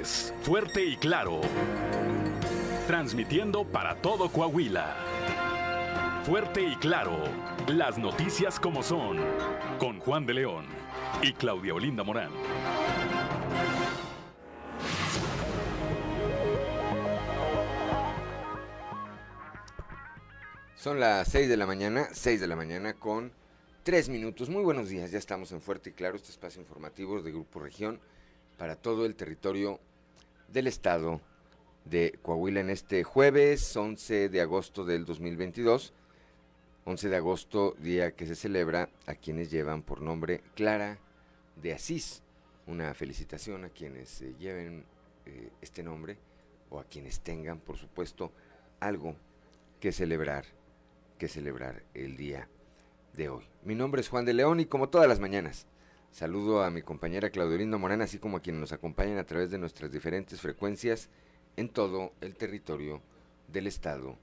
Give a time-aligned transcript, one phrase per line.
[0.00, 1.42] Fuerte y Claro.
[2.86, 4.96] Transmitiendo para todo Coahuila.
[6.24, 7.18] Fuerte y Claro.
[7.68, 9.18] Las noticias como son.
[9.78, 10.64] Con Juan de León
[11.20, 12.30] y Claudia Olinda Morán.
[20.74, 23.30] Son las 6 de la mañana, 6 de la mañana con
[23.82, 24.48] 3 minutos.
[24.48, 28.00] Muy buenos días, ya estamos en Fuerte y Claro, este espacio informativo de Grupo Región
[28.58, 29.80] para todo el territorio
[30.48, 31.20] del estado
[31.84, 35.92] de Coahuila en este jueves 11 de agosto del 2022.
[36.84, 40.98] 11 de agosto, día que se celebra a quienes llevan por nombre Clara
[41.56, 42.22] de Asís.
[42.66, 44.84] Una felicitación a quienes eh, lleven
[45.26, 46.18] eh, este nombre
[46.70, 48.32] o a quienes tengan, por supuesto,
[48.80, 49.16] algo
[49.80, 50.44] que celebrar,
[51.18, 52.48] que celebrar el día
[53.14, 53.44] de hoy.
[53.62, 55.66] Mi nombre es Juan de León y como todas las mañanas,
[56.12, 59.56] Saludo a mi compañera Claudelina Morán, así como a quienes nos acompañan a través de
[59.56, 61.08] nuestras diferentes frecuencias
[61.56, 63.00] en todo el territorio
[63.48, 64.18] del estado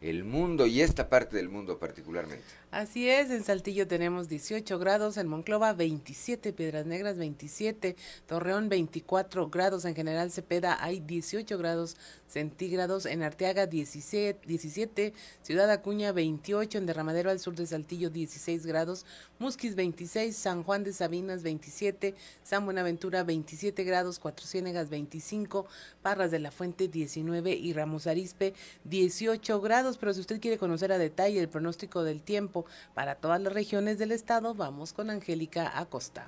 [0.03, 2.45] el mundo y esta parte del mundo particularmente.
[2.73, 7.97] Así es, en Saltillo tenemos 18 grados, en Monclova 27, Piedras Negras 27,
[8.27, 11.97] Torreón 24 grados, en General Cepeda hay 18 grados
[12.27, 15.13] centígrados, en Arteaga 17, 17,
[15.43, 19.07] Ciudad Acuña 28, en Derramadero al sur de Saltillo 16 grados,
[19.39, 25.67] Musquis 26, San Juan de Sabinas 27, San Buenaventura 27 grados, Cuatro Ciénegas 25,
[26.01, 28.55] Parras de la Fuente 19 y Ramos Arispe
[28.85, 33.41] 18 grados, pero si usted quiere conocer a detalle el pronóstico del tiempo, para todas
[33.41, 34.55] las regiones del estado.
[34.55, 36.27] Vamos con Angélica Acosta.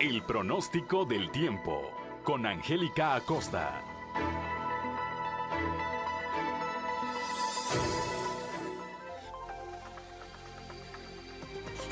[0.00, 1.90] El pronóstico del tiempo
[2.24, 3.82] con Angélica Acosta.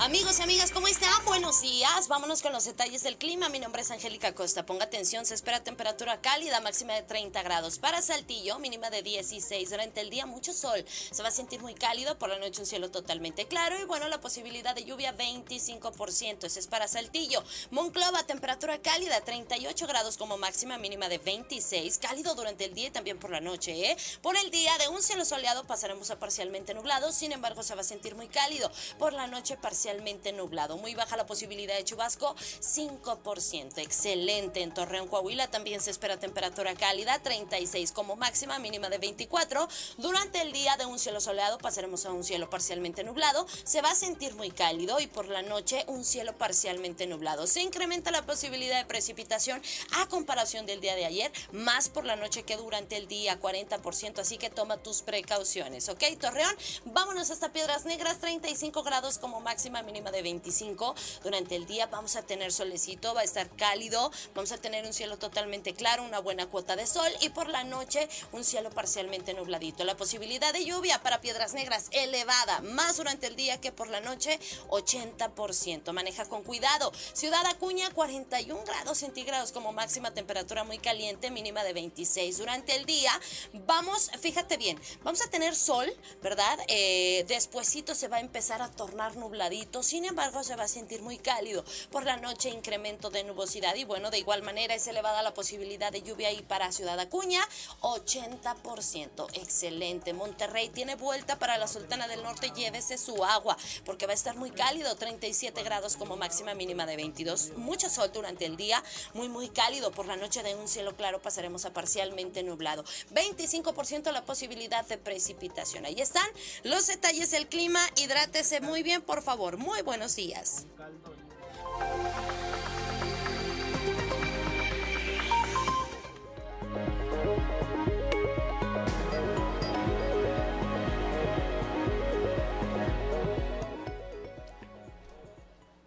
[0.08, 1.22] Amigos y amigas, ¿cómo están?
[1.26, 2.08] Buenos días.
[2.08, 3.50] Vámonos con los detalles del clima.
[3.50, 4.64] Mi nombre es Angélica Costa.
[4.64, 7.78] Ponga atención, se espera temperatura cálida, máxima de 30 grados.
[7.78, 9.68] Para Saltillo, mínima de 16.
[9.68, 10.82] Durante el día, mucho sol.
[11.10, 12.16] Se va a sentir muy cálido.
[12.18, 13.78] Por la noche, un cielo totalmente claro.
[13.78, 16.44] Y bueno, la posibilidad de lluvia, 25%.
[16.44, 17.44] Ese es para Saltillo.
[17.70, 21.98] Monclova, temperatura cálida, 38 grados como máxima, mínima de 26.
[21.98, 23.96] Cálido durante el día y también por la noche, ¿eh?
[24.22, 27.12] Por el día, de un cielo soleado, pasaremos a parcialmente nublado.
[27.12, 28.72] Sin embargo, se va a sentir muy cálido.
[28.98, 29.97] Por la noche, parcialmente
[30.32, 30.76] nublado.
[30.76, 33.78] Muy baja la posibilidad de chubasco, 5%.
[33.78, 34.62] Excelente.
[34.62, 39.68] En Torreón, Coahuila también se espera temperatura cálida, 36 como máxima, mínima de 24.
[39.96, 43.46] Durante el día de un cielo soleado pasaremos a un cielo parcialmente nublado.
[43.64, 47.46] Se va a sentir muy cálido y por la noche un cielo parcialmente nublado.
[47.46, 49.60] Se incrementa la posibilidad de precipitación
[49.92, 54.18] a comparación del día de ayer, más por la noche que durante el día, 40%.
[54.20, 56.02] Así que toma tus precauciones, ¿ok?
[56.20, 60.94] Torreón, vámonos hasta Piedras Negras, 35 grados como máxima mínima de 25.
[61.24, 64.92] Durante el día vamos a tener solecito, va a estar cálido, vamos a tener un
[64.92, 69.32] cielo totalmente claro, una buena cuota de sol y por la noche un cielo parcialmente
[69.32, 69.84] nubladito.
[69.84, 74.00] La posibilidad de lluvia para Piedras Negras elevada, más durante el día que por la
[74.00, 75.92] noche, 80%.
[75.92, 76.92] Maneja con cuidado.
[77.14, 82.36] Ciudad Acuña, 41 grados centígrados como máxima temperatura muy caliente, mínima de 26.
[82.36, 83.12] Durante el día
[83.52, 85.90] vamos, fíjate bien, vamos a tener sol,
[86.22, 86.58] ¿verdad?
[86.68, 91.02] Eh, despuésito se va a empezar a tornar nubladito sin embargo se va a sentir
[91.02, 91.64] muy cálido.
[91.90, 95.92] Por la noche incremento de nubosidad y bueno, de igual manera es elevada la posibilidad
[95.92, 97.40] de lluvia ahí para Ciudad Acuña,
[97.80, 99.28] 80%.
[99.34, 100.12] Excelente.
[100.12, 104.36] Monterrey tiene vuelta para la Sultana del Norte, llévese su agua porque va a estar
[104.36, 107.52] muy cálido, 37 grados como máxima mínima de 22.
[107.56, 108.82] Mucho sol durante el día,
[109.14, 109.90] muy muy cálido.
[109.90, 112.84] Por la noche de un cielo claro pasaremos a parcialmente nublado.
[113.12, 115.84] 25% la posibilidad de precipitación.
[115.84, 116.26] Ahí están
[116.62, 117.80] los detalles del clima.
[117.96, 119.56] Hidrátese muy bien, por favor.
[119.58, 120.68] Muy buenos días.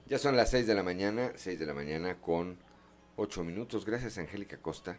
[0.09, 2.57] Ya son las 6 de la mañana, 6 de la mañana con
[3.15, 3.85] 8 minutos.
[3.85, 4.97] Gracias Angélica Costa,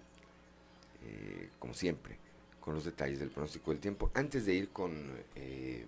[1.04, 2.16] eh, como siempre,
[2.58, 4.10] con los detalles del pronóstico del tiempo.
[4.14, 5.84] Antes de ir con eh,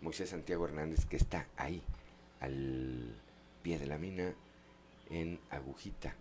[0.00, 1.82] Moisés Santiago Hernández, que está ahí,
[2.40, 3.14] al
[3.62, 4.34] pie de la mina,
[5.10, 6.14] en Agujita,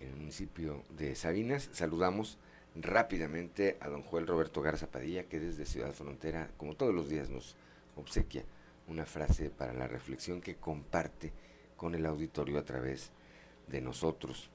[0.00, 1.70] en el municipio de Sabinas.
[1.72, 2.38] Saludamos
[2.74, 7.30] rápidamente a don Joel Roberto Garza Padilla, que desde Ciudad Frontera, como todos los días,
[7.30, 7.56] nos
[7.96, 8.44] obsequia
[8.88, 11.32] una frase para la reflexión que comparte
[11.76, 13.10] con el auditorio a través
[13.68, 14.50] de nosotros.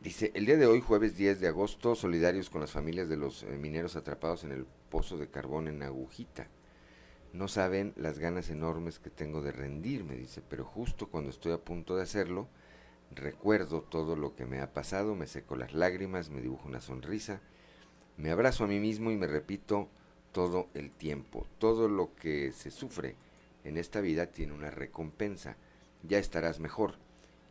[0.00, 3.44] Dice, el día de hoy, jueves 10 de agosto, solidarios con las familias de los
[3.44, 6.48] eh, mineros atrapados en el pozo de carbón en Agujita.
[7.32, 11.58] No saben las ganas enormes que tengo de rendirme, dice, pero justo cuando estoy a
[11.58, 12.46] punto de hacerlo,
[13.14, 17.40] recuerdo todo lo que me ha pasado, me seco las lágrimas, me dibujo una sonrisa,
[18.18, 19.88] me abrazo a mí mismo y me repito
[20.32, 23.16] todo el tiempo, todo lo que se sufre
[23.64, 25.56] en esta vida tiene una recompensa,
[26.02, 26.96] ya estarás mejor,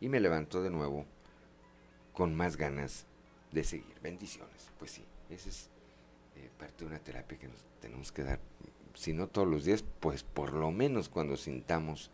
[0.00, 1.06] y me levanto de nuevo
[2.12, 3.06] con más ganas
[3.50, 3.94] de seguir.
[4.02, 4.70] Bendiciones.
[4.78, 5.70] Pues sí, esa es
[6.36, 8.40] eh, parte de una terapia que nos tenemos que dar
[8.94, 12.10] si no todos los días, pues por lo menos cuando sintamos,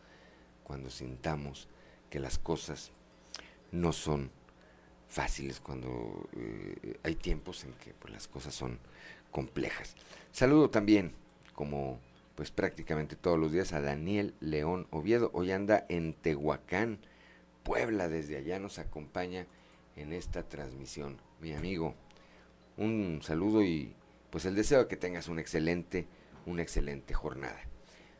[0.64, 1.68] cuando sintamos
[2.11, 2.92] que las cosas
[3.73, 4.30] no son
[5.08, 8.78] fáciles, cuando eh, hay tiempos en que pues, las cosas son
[9.30, 9.94] complejas.
[10.32, 11.12] Saludo también,
[11.54, 11.99] como
[12.35, 15.30] pues prácticamente todos los días, a Daniel León Oviedo.
[15.32, 17.00] Hoy anda en Tehuacán,
[17.64, 19.47] Puebla, desde allá nos acompaña
[19.97, 21.18] en esta transmisión.
[21.40, 21.94] Mi amigo,
[22.76, 23.92] un saludo y
[24.30, 26.06] pues el deseo de que tengas un excelente
[26.48, 27.60] una excelente jornada.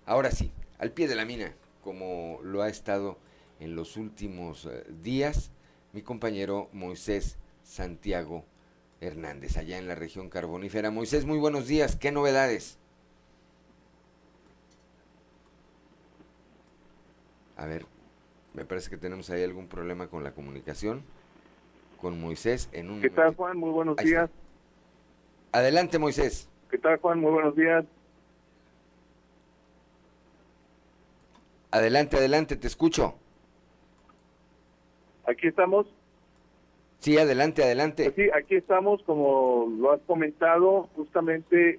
[0.07, 3.19] Ahora sí, al pie de la mina, como lo ha estado
[3.61, 5.51] en los últimos eh, días,
[5.93, 8.45] mi compañero Moisés Santiago
[9.01, 10.91] Hernández, allá en la región carbonífera.
[10.91, 12.79] Moisés, muy buenos días, ¿qué novedades?
[17.57, 17.87] A ver,
[18.55, 21.03] me parece que tenemos ahí algún problema con la comunicación
[22.01, 23.57] con Moisés en un ¿Qué tal, Juan?
[23.59, 24.31] Muy buenos días.
[25.51, 26.49] Adelante, Moisés.
[26.71, 27.21] ¿Qué tal, Juan?
[27.21, 27.85] Muy buenos días.
[31.71, 33.15] Adelante, adelante, te escucho.
[35.27, 35.87] Aquí estamos.
[36.99, 38.11] Sí, adelante, adelante.
[38.11, 41.79] Pues sí, aquí estamos, como lo has comentado, justamente,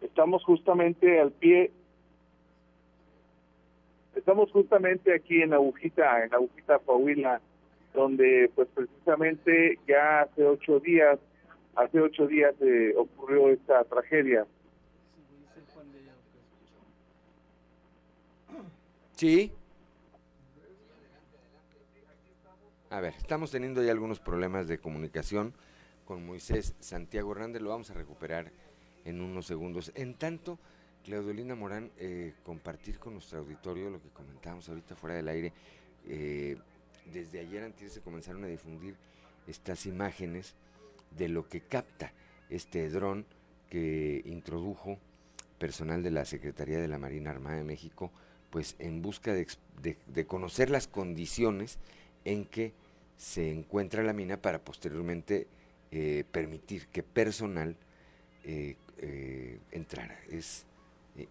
[0.00, 1.72] estamos justamente al pie,
[4.14, 7.40] estamos justamente aquí en Agujita, en Agujita Coahuila,
[7.94, 11.18] donde pues precisamente ya hace ocho días,
[11.74, 14.46] hace ocho días eh, ocurrió esta tragedia.
[19.16, 19.50] Sí.
[22.90, 25.54] A ver, estamos teniendo ya algunos problemas de comunicación
[26.04, 28.52] con Moisés Santiago Hernández, lo vamos a recuperar
[29.06, 29.90] en unos segundos.
[29.94, 30.58] En tanto,
[31.02, 35.52] Claudolina Morán, eh, compartir con nuestro auditorio lo que comentábamos ahorita fuera del aire.
[36.06, 36.58] Eh,
[37.10, 38.96] desde ayer antes se comenzaron a difundir
[39.46, 40.54] estas imágenes
[41.16, 42.12] de lo que capta
[42.50, 43.24] este dron
[43.70, 44.98] que introdujo
[45.58, 48.12] personal de la Secretaría de la Marina Armada de México
[48.56, 51.76] pues en busca de, conocer las condiciones
[52.24, 52.72] en que
[53.18, 55.46] se encuentra la mina para posteriormente
[55.90, 57.76] eh, permitir que personal
[58.44, 60.18] eh, eh, entrara.
[60.30, 60.64] Es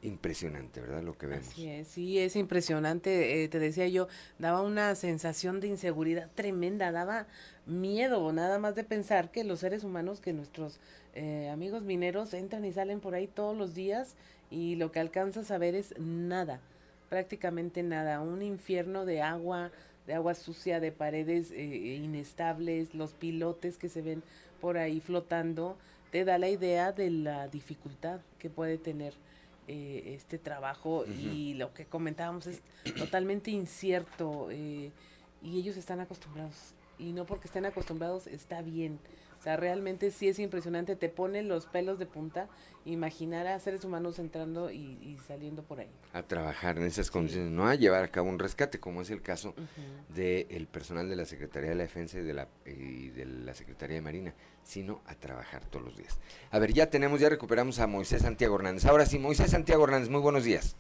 [0.04, 1.02] impresionante, ¿verdad?
[1.02, 1.48] Lo que vemos.
[1.88, 3.50] sí, es impresionante.
[3.50, 7.26] te decía yo, daba una sensación de inseguridad tremenda, daba
[7.66, 10.80] miedo, nada más de pensar que los seres humanos, que nuestros
[11.52, 14.16] amigos mineros entran y salen por ahí todos los días
[14.52, 16.62] y lo que alcanzas a ver es nada
[17.10, 19.72] prácticamente nada, un infierno de agua,
[20.08, 24.24] de agua sucia, de paredes eh, eh, inestables, los pilotes que se ven
[24.62, 25.78] por ahí flotando,
[26.12, 29.14] te da la idea de la dificultad que puede tener
[29.68, 31.06] eh, este trabajo.
[31.06, 32.62] Y lo que comentábamos es
[32.98, 34.92] totalmente incierto y
[35.44, 36.74] ellos están acostumbrados.
[36.98, 39.00] Y no porque estén acostumbrados está bien
[39.46, 42.50] sea, realmente sí es impresionante, te pone los pelos de punta
[42.84, 45.90] imaginar a seres humanos entrando y, saliendo por ahí.
[46.14, 49.22] A trabajar en esas condiciones, no a llevar a cabo un rescate, como es el
[49.22, 49.56] caso
[50.10, 53.96] del personal de la Secretaría de la Defensa y de la, y de la Secretaría
[53.96, 54.34] de Marina,
[54.64, 56.20] sino a trabajar todos los días.
[56.52, 58.86] A ver, ya tenemos, ya recuperamos a Moisés Santiago Hernández.
[58.86, 60.76] Ahora sí, Moisés Santiago Hernández, muy buenos días.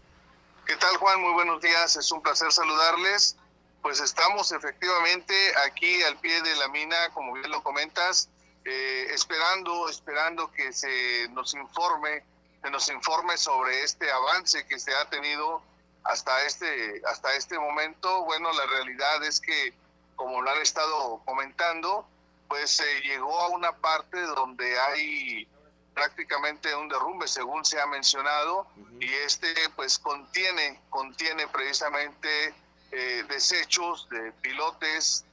[0.66, 1.22] ¿Qué tal, Juan?
[1.22, 3.38] Muy buenos días, es un placer saludarles.
[3.84, 5.36] Pues estamos efectivamente
[5.68, 8.30] aquí al pie de la mina, como bien lo comentas,
[8.66, 12.24] eh, esperando, esperando que se nos informe,
[12.62, 15.62] se nos informe sobre este avance que se ha tenido
[16.04, 18.24] hasta este, hasta este momento.
[18.26, 19.74] Bueno, la realidad es que,
[20.16, 22.08] como lo han estado comentando,
[22.48, 25.48] pues se llegó a una parte donde hay
[25.94, 28.68] prácticamente un derrumbe, según se ha mencionado,
[29.00, 32.54] y este pues contiene, contiene precisamente
[32.92, 35.24] eh, desechos de pilotes,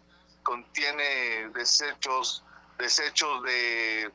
[0.43, 2.45] contiene desechos
[2.83, 4.11] desechos de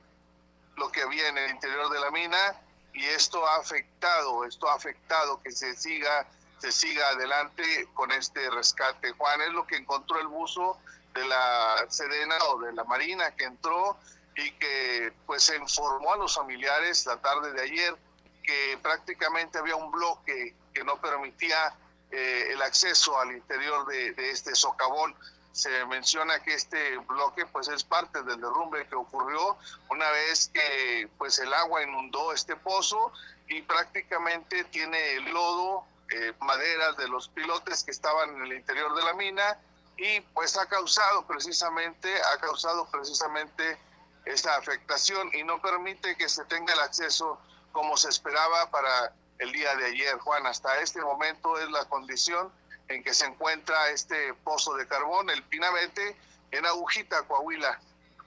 [0.75, 2.62] lo que había en el interior de la mina
[2.93, 6.27] y esto ha afectado, esto ha afectado que se siga,
[6.59, 9.13] se siga adelante con este rescate.
[9.13, 10.77] Juan es lo que encontró el buzo
[11.13, 13.97] de la Sedena o de la Marina que entró
[14.36, 17.95] y que pues se informó a los familiares la tarde de ayer
[18.43, 21.74] que prácticamente había un bloque que no permitía
[22.12, 25.15] eh, el acceso al interior de, de este socavón
[25.57, 29.57] se menciona que este bloque pues es parte del derrumbe que ocurrió
[29.89, 33.11] una vez que pues el agua inundó este pozo
[33.47, 38.93] y prácticamente tiene el lodo, eh, maderas de los pilotes que estaban en el interior
[38.93, 39.57] de la mina
[39.97, 43.79] y pues ha causado precisamente, ha causado precisamente
[44.25, 49.51] esa afectación y no permite que se tenga el acceso como se esperaba para el
[49.51, 50.19] día de ayer.
[50.19, 52.51] Juan, hasta este momento es la condición
[52.89, 56.17] en que se encuentra este pozo de carbón, el Pinabete,
[56.51, 57.79] en Agujita, Coahuila,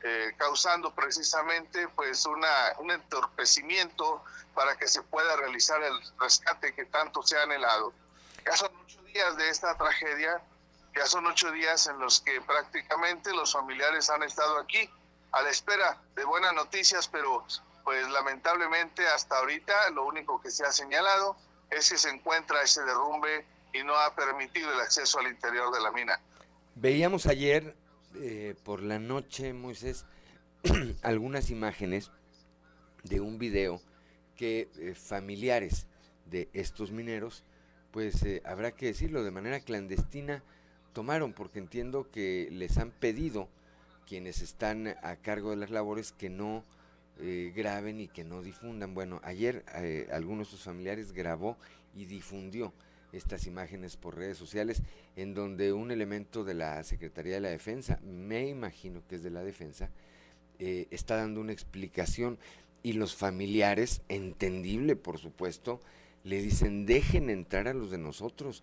[0.02, 2.48] eh, causando precisamente pues una,
[2.78, 4.24] un entorpecimiento
[4.54, 7.92] para que se pueda realizar el rescate que tanto se ha anhelado.
[8.44, 10.40] Ya son ocho días de esta tragedia,
[10.94, 14.90] ya son ocho días en los que prácticamente los familiares han estado aquí
[15.32, 17.46] a la espera de buenas noticias, pero
[17.84, 21.36] pues lamentablemente hasta ahorita lo único que se ha señalado
[21.70, 25.80] es que se encuentra ese derrumbe y no ha permitido el acceso al interior de
[25.80, 26.20] la mina.
[26.74, 27.74] Veíamos ayer
[28.16, 30.04] eh, por la noche, Moisés,
[31.02, 32.10] algunas imágenes
[33.04, 33.80] de un video
[34.36, 35.86] que eh, familiares
[36.26, 37.44] de estos mineros,
[37.92, 40.42] pues eh, habrá que decirlo, de manera clandestina
[40.92, 43.48] tomaron, porque entiendo que les han pedido
[44.06, 46.64] quienes están a cargo de las labores que no
[47.54, 48.94] graben y que no difundan.
[48.94, 49.62] Bueno, ayer
[50.10, 51.58] algunos de sus familiares grabó
[51.94, 52.72] y difundió
[53.12, 54.82] estas imágenes por redes sociales
[55.16, 59.30] en donde un elemento de la Secretaría de la Defensa, me imagino que es de
[59.30, 59.90] la Defensa,
[60.58, 62.38] eh, está dando una explicación.
[62.82, 65.80] Y los familiares, entendible por supuesto,
[66.24, 68.62] le dicen dejen entrar a los de nosotros,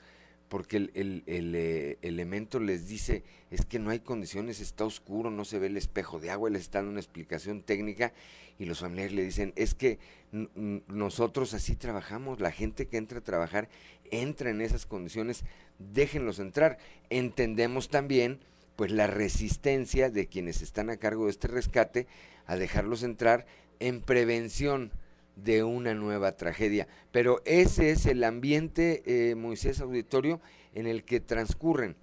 [0.50, 0.92] porque el,
[1.26, 5.68] el, eh, elemento les dice es que no hay condiciones, está oscuro, no se ve
[5.68, 8.14] el espejo de agua, les está dando una explicación técnica
[8.58, 10.00] y los familiares le dicen es que
[10.32, 13.70] nosotros así trabajamos, la gente que entra a trabajar
[14.12, 15.44] entra en esas condiciones,
[15.80, 16.78] déjenlos entrar.
[17.10, 18.40] Entendemos también
[18.76, 22.08] pues la resistencia de quienes están a cargo de este rescate
[22.46, 23.46] a dejarlos entrar
[23.80, 24.92] en prevención
[25.44, 26.88] de una nueva tragedia.
[27.12, 30.42] Pero ese es el ambiente, eh, Moisés Auditorio,
[30.74, 31.96] en el que transcurren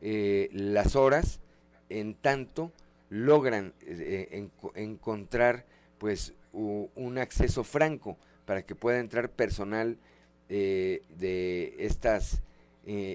[0.00, 1.40] eh, las horas
[1.88, 2.72] en tanto
[3.10, 5.66] logran eh, encontrar
[5.98, 9.98] pues un acceso franco para que pueda entrar personal
[10.48, 12.42] de estas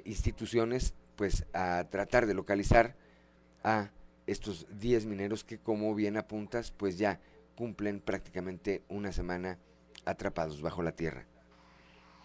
[0.03, 2.95] instituciones pues a tratar de localizar
[3.63, 3.89] a
[4.27, 7.19] estos 10 mineros que como bien apuntas pues ya
[7.55, 9.57] cumplen prácticamente una semana
[10.05, 11.25] atrapados bajo la tierra.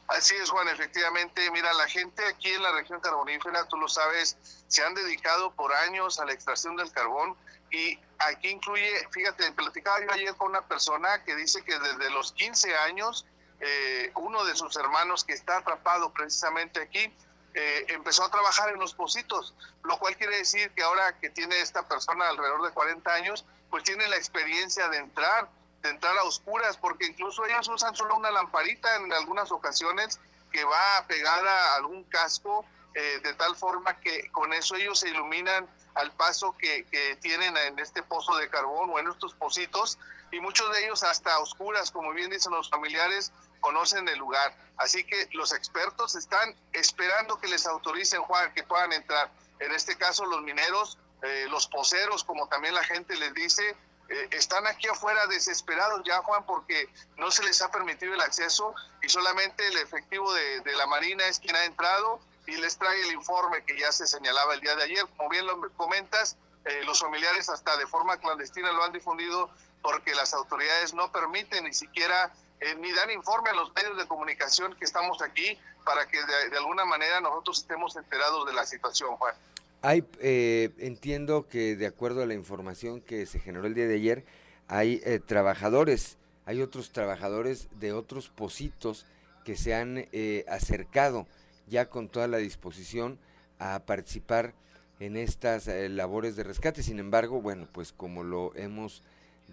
[0.09, 1.51] Así es, Juan, efectivamente.
[1.51, 5.73] Mira, la gente aquí en la región carbonífera, tú lo sabes, se han dedicado por
[5.75, 7.37] años a la extracción del carbón
[7.71, 12.33] y aquí incluye, fíjate, platicaba yo ayer con una persona que dice que desde los
[12.33, 13.27] 15 años,
[13.61, 17.15] eh, uno de sus hermanos que está atrapado precisamente aquí,
[17.53, 21.61] eh, empezó a trabajar en los pocitos, lo cual quiere decir que ahora que tiene
[21.61, 25.49] esta persona alrededor de 40 años, pues tiene la experiencia de entrar,
[25.83, 30.19] de entrar a oscuras, porque incluso ellos usan solo una lamparita en algunas ocasiones
[30.51, 35.11] que va pegada a algún casco, eh, de tal forma que con eso ellos se
[35.11, 39.99] iluminan al paso que, que, tienen en este pozo de carbón o en estos pocitos,
[40.31, 44.55] y muchos de ellos hasta oscuras, como bien dicen los familiares, conocen el lugar.
[44.77, 49.31] Así que los expertos están esperando que les autoricen, Juan, que puedan entrar.
[49.59, 53.77] En este caso, los mineros eh, los poseros, como también la gente les dice,
[54.09, 58.73] eh, están aquí afuera desesperados ya, Juan, porque no se les ha permitido el acceso
[59.03, 63.13] y solamente el efectivo de, la Marina es quien ha entrado y les trae el
[63.13, 65.05] informe que ya se señalaba el día de ayer.
[65.17, 69.51] Como bien lo comentas, eh, los familiares hasta de forma clandestina lo han difundido
[69.83, 72.33] porque las autoridades no permiten ni siquiera
[72.79, 76.85] ni dan informe a los medios de comunicación que estamos aquí para que de alguna
[76.85, 79.33] manera nosotros estemos enterados de la situación, Juan.
[79.81, 83.95] Hay, eh, entiendo que de acuerdo a la información que se generó el día de
[83.95, 84.25] ayer,
[84.67, 89.07] hay eh, trabajadores, hay otros trabajadores de otros positos
[89.45, 91.29] que se han eh, acercado
[91.69, 93.21] ya con toda la disposición
[93.61, 94.53] a participar
[94.99, 96.83] en estas labores de rescate.
[96.83, 99.05] Sin embargo, bueno, pues como lo hemos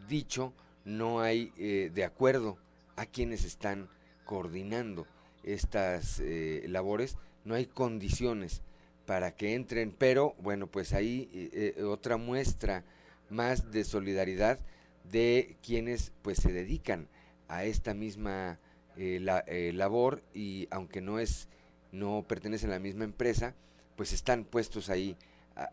[0.07, 0.53] dicho,
[0.85, 1.51] no hay
[1.93, 2.57] de acuerdo
[2.95, 3.89] a quienes están
[4.25, 5.05] coordinando
[5.43, 6.19] estas
[6.67, 8.63] labores, no hay condiciones
[9.05, 12.83] para que entren, pero bueno, pues ahí eh, eh, otra muestra
[13.29, 14.59] más de solidaridad
[15.03, 17.07] de quienes pues se dedican
[17.47, 18.59] a esta misma
[18.97, 21.47] eh, labor y aunque no es
[21.91, 23.53] no pertenecen a la misma empresa,
[23.95, 25.17] pues están puestos ahí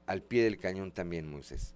[0.07, 1.75] al pie del cañón también, Moisés.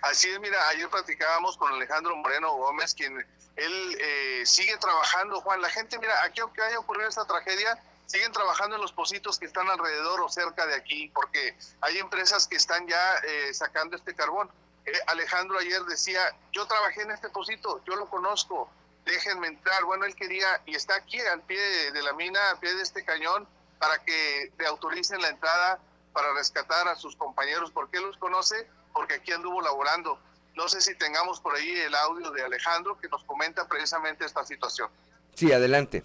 [0.00, 3.14] Así es, mira, ayer platicábamos con Alejandro Moreno Gómez, quien
[3.56, 5.60] él sigue trabajando, Juan.
[5.60, 9.46] La gente, mira, aquí aunque haya ocurrido esta tragedia, siguen trabajando en los pocitos que
[9.46, 14.14] están alrededor o cerca de aquí, porque hay empresas que están ya eh, sacando este
[14.14, 14.48] carbón.
[14.86, 16.20] Eh, Alejandro ayer decía,
[16.52, 18.70] yo trabajé en este pocito, yo lo conozco,
[19.04, 19.84] déjenme entrar.
[19.84, 21.60] Bueno, él quería, y está aquí al pie
[21.92, 23.46] de, la mina, al pie de este cañón,
[23.78, 25.80] para que le autoricen la entrada
[26.12, 27.72] para rescatar a sus compañeros.
[27.72, 28.66] ¿Por qué los conoce?
[28.92, 30.18] Porque aquí anduvo laborando.
[30.54, 34.44] No sé si tengamos por ahí el audio de Alejandro que nos comenta precisamente esta
[34.44, 34.88] situación.
[35.34, 36.02] Sí, adelante.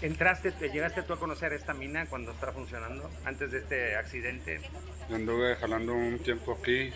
[0.00, 4.60] ¿Entraste, te llegaste tú a conocer esta mina cuando estaba funcionando, antes de este accidente?
[5.10, 6.92] anduve jalando un tiempo aquí,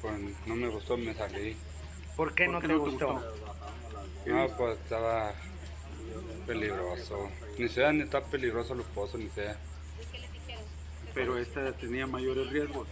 [0.00, 0.14] pues
[0.46, 1.56] no me gustó, me salí.
[2.16, 3.22] ¿Por qué, no, te, gustó?
[4.24, 5.34] No, pues estaba
[6.46, 7.30] peligroso.
[7.58, 9.58] Ni sea ni está peligroso los pozos, ni sea.
[11.12, 12.88] Pero esta tenía mayores riesgos.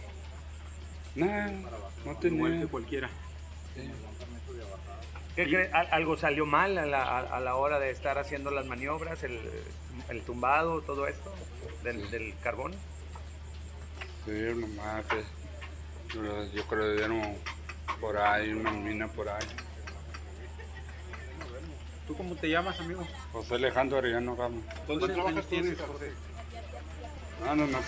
[1.15, 1.27] No,
[2.05, 2.67] no tenía.
[2.67, 3.09] cualquiera.
[5.35, 9.39] ¿Qué ¿Algo salió mal a la, a la, hora de estar haciendo las maniobras, el,
[10.09, 11.33] el tumbado, todo esto
[11.83, 12.73] del, del carbón?
[14.25, 15.05] Sí, nomás,
[16.53, 17.37] yo creo que dieron
[17.99, 19.45] por ahí, una mina por ahí.
[22.07, 23.05] ¿Tú cómo te llamas, amigo?
[23.33, 24.61] José Alejandro Arellano Gama.
[24.87, 25.55] ¿Dónde trabajas tú?
[27.43, 27.79] No, no, no.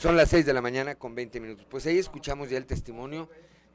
[0.00, 1.66] Son las 6 de la mañana con 20 minutos.
[1.68, 3.28] Pues ahí escuchamos ya el testimonio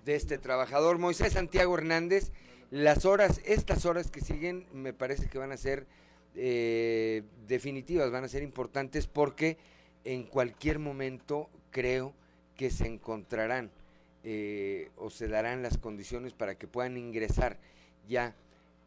[0.05, 2.31] de este trabajador, Moisés Santiago Hernández.
[2.71, 5.85] Las horas, estas horas que siguen, me parece que van a ser
[6.33, 9.59] eh, definitivas, van a ser importantes porque
[10.03, 12.11] en cualquier momento creo
[12.57, 13.69] que se encontrarán
[14.23, 17.59] eh, o se darán las condiciones para que puedan ingresar
[18.09, 18.33] ya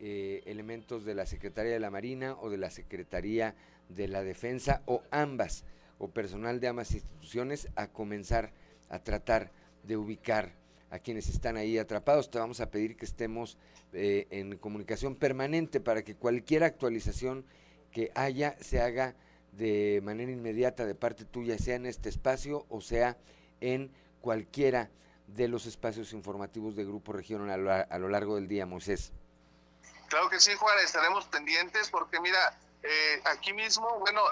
[0.01, 3.55] eh, elementos de la Secretaría de la Marina o de la Secretaría
[3.91, 5.65] de la Defensa o ambas
[5.99, 8.53] o personal de ambas instituciones a comenzar
[8.89, 9.51] a tratar
[9.83, 10.53] de ubicar
[10.91, 12.31] a quienes están ahí atrapados.
[12.31, 13.59] Te vamos a pedir que estemos
[13.93, 17.45] eh, en comunicación permanente para que cualquier actualización
[17.93, 19.15] que haya se haga
[19.53, 23.17] de manera inmediata de parte tuya, sea en este espacio o sea
[23.61, 24.91] en cualquiera
[25.27, 29.13] de los espacios informativos de Grupo Región a lo, a lo largo del día, Moisés.
[30.09, 34.23] Claro que sí, Juan, estaremos pendientes porque mira, eh, aquí mismo, bueno,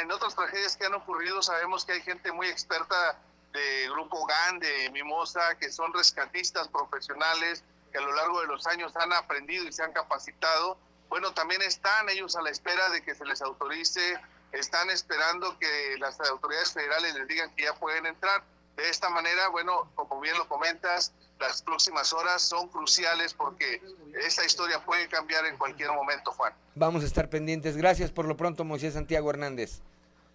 [0.00, 3.18] en otras tragedias que han ocurrido sabemos que hay gente muy experta
[3.52, 8.66] de Grupo GAN, de Mimosa, que son rescatistas profesionales, que a lo largo de los
[8.66, 10.76] años han aprendido y se han capacitado.
[11.08, 14.20] Bueno, también están ellos a la espera de que se les autorice,
[14.52, 18.44] están esperando que las autoridades federales les digan que ya pueden entrar.
[18.76, 23.82] De esta manera, bueno, como bien lo comentas, las próximas horas son cruciales porque
[24.26, 26.52] esta historia puede cambiar en cualquier momento, Juan.
[26.74, 27.76] Vamos a estar pendientes.
[27.76, 29.80] Gracias por lo pronto, Moisés Santiago Hernández.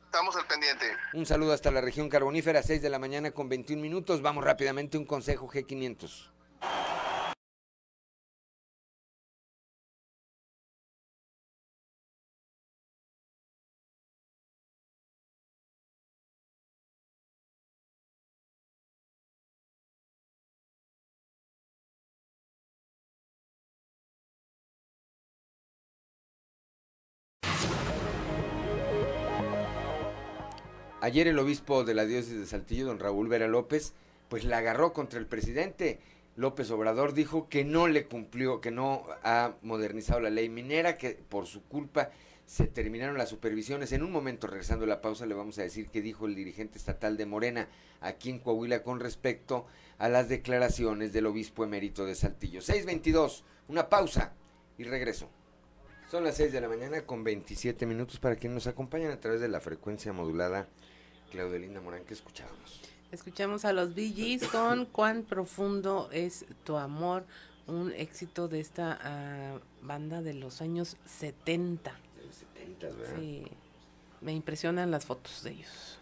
[0.05, 0.85] Estamos al pendiente.
[1.13, 4.21] Un saludo hasta la región carbonífera, 6 de la mañana con 21 minutos.
[4.21, 6.29] Vamos rápidamente un consejo G500.
[31.11, 33.91] Ayer el obispo de la diócesis de Saltillo, don Raúl Vera López,
[34.29, 35.99] pues la agarró contra el presidente.
[36.37, 41.19] López Obrador dijo que no le cumplió, que no ha modernizado la ley minera, que
[41.27, 42.11] por su culpa
[42.45, 43.91] se terminaron las supervisiones.
[43.91, 46.77] En un momento, regresando a la pausa, le vamos a decir qué dijo el dirigente
[46.77, 47.67] estatal de Morena
[47.99, 49.65] aquí en Coahuila con respecto
[49.97, 52.61] a las declaraciones del obispo emérito de Saltillo.
[52.61, 54.31] 622, una pausa
[54.77, 55.29] y regreso.
[56.09, 59.41] Son las 6 de la mañana con 27 minutos para quienes nos acompañan a través
[59.41, 60.69] de la frecuencia modulada
[61.31, 62.81] Claudelina Morán, ¿qué escuchábamos?
[63.11, 67.25] Escuchamos a los Bee con Cuán profundo es tu amor,
[67.67, 68.99] un éxito de esta
[69.55, 71.89] uh, banda de los años 70.
[72.17, 73.15] De los 70, ¿verdad?
[73.17, 73.47] Sí,
[74.19, 75.99] me impresionan las fotos de ellos.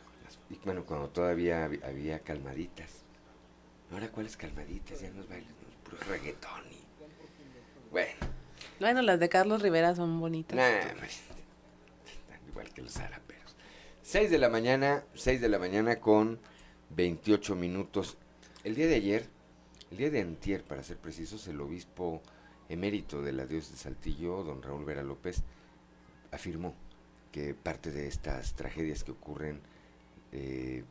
[0.49, 3.03] Y bueno, cuando todavía había, calmaditas.
[3.91, 4.99] Ahora, ¿cuáles calmaditas?
[4.99, 7.91] Ya nos bailan, puro reggaetón y...
[7.91, 8.19] Bueno.
[8.79, 10.57] Bueno, las de Carlos Rivera son bonitas.
[10.57, 11.21] Nah, pues,
[12.47, 13.28] igual que los árabes.
[14.09, 16.39] 6 de la mañana, 6 de la mañana con
[16.95, 18.17] 28 minutos.
[18.63, 19.27] El día de ayer,
[19.91, 22.23] el día de antier, para ser precisos, el obispo
[22.69, 25.43] emérito de la diócesis de Saltillo, don Raúl Vera López,
[26.31, 26.73] afirmó
[27.31, 29.61] que parte de estas tragedias que ocurren
[30.31, 30.83] eh,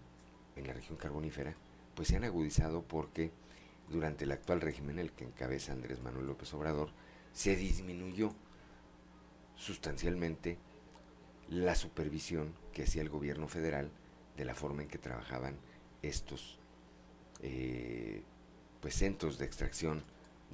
[0.55, 1.57] en la región carbonífera,
[1.97, 3.33] pues se han agudizado porque
[3.91, 6.91] durante el actual régimen, el que encabeza Andrés Manuel López Obrador,
[7.33, 8.33] se disminuyó
[9.57, 10.57] sustancialmente
[11.49, 13.91] la supervisión que hacía el gobierno federal
[14.37, 15.57] de la forma en que trabajaban
[16.01, 16.61] estos
[17.43, 18.23] eh,
[18.81, 20.05] pues centros de extracción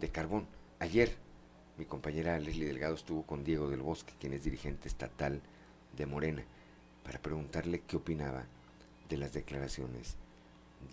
[0.00, 0.46] de carbón.
[0.78, 1.14] Ayer
[1.76, 5.42] mi compañera Leslie Delgado estuvo con Diego del Bosque, quien es dirigente estatal
[5.94, 6.42] de Morena,
[7.04, 8.46] para preguntarle qué opinaba
[9.10, 10.16] de las declaraciones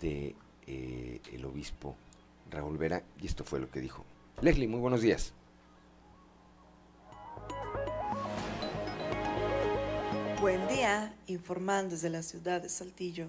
[0.02, 0.36] de
[0.68, 1.96] eh, el obispo
[2.50, 4.04] Raúl Vera y esto fue lo que dijo.
[4.42, 5.34] Leslie, muy buenos días.
[10.42, 13.28] Buen día, informando desde la ciudad de Saltillo.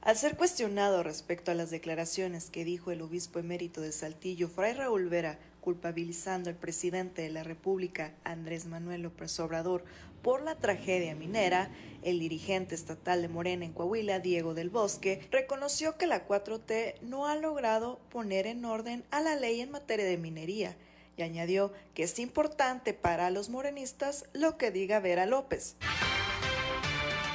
[0.00, 4.72] Al ser cuestionado respecto a las declaraciones que dijo el obispo emérito de Saltillo, Fray
[4.72, 9.84] Raúl Vera, culpabilizando al presidente de la República, Andrés Manuel López Obrador,
[10.20, 11.70] por la tragedia minera,
[12.02, 17.28] el dirigente estatal de Morena en Coahuila, Diego del Bosque, reconoció que la 4T no
[17.28, 20.76] ha logrado poner en orden a la ley en materia de minería
[21.16, 25.76] y añadió que es importante para los morenistas lo que diga Vera López.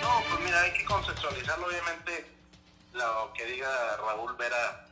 [0.04, 2.26] No, pues mira, hay que conceptualizarlo, obviamente,
[2.92, 4.86] lo que diga Raúl Vera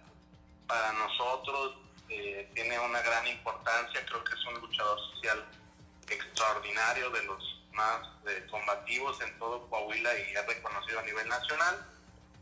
[0.66, 1.76] para nosotros
[2.08, 5.46] eh, tiene una gran importancia, creo que es un luchador social
[6.10, 7.44] extraordinario, de los
[7.74, 11.86] más eh, combativos en todo Coahuila y es reconocido a nivel nacional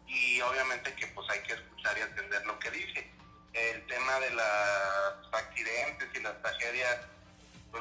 [0.05, 3.11] y obviamente que pues hay que escuchar y atender lo que dice.
[3.53, 6.97] El tema de los accidentes y las tragedias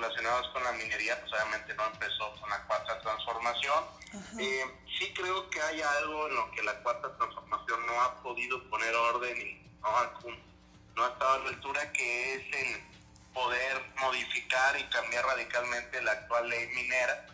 [0.00, 3.84] relacionados con la minería, pues obviamente no empezó con la cuarta transformación.
[4.38, 4.64] Eh,
[4.98, 8.94] sí creo que hay algo en lo que la cuarta transformación no ha podido poner
[8.94, 10.12] orden y no ha,
[10.96, 12.82] no ha estado a la altura, que es el
[13.34, 17.26] poder modificar y cambiar radicalmente la actual ley minera,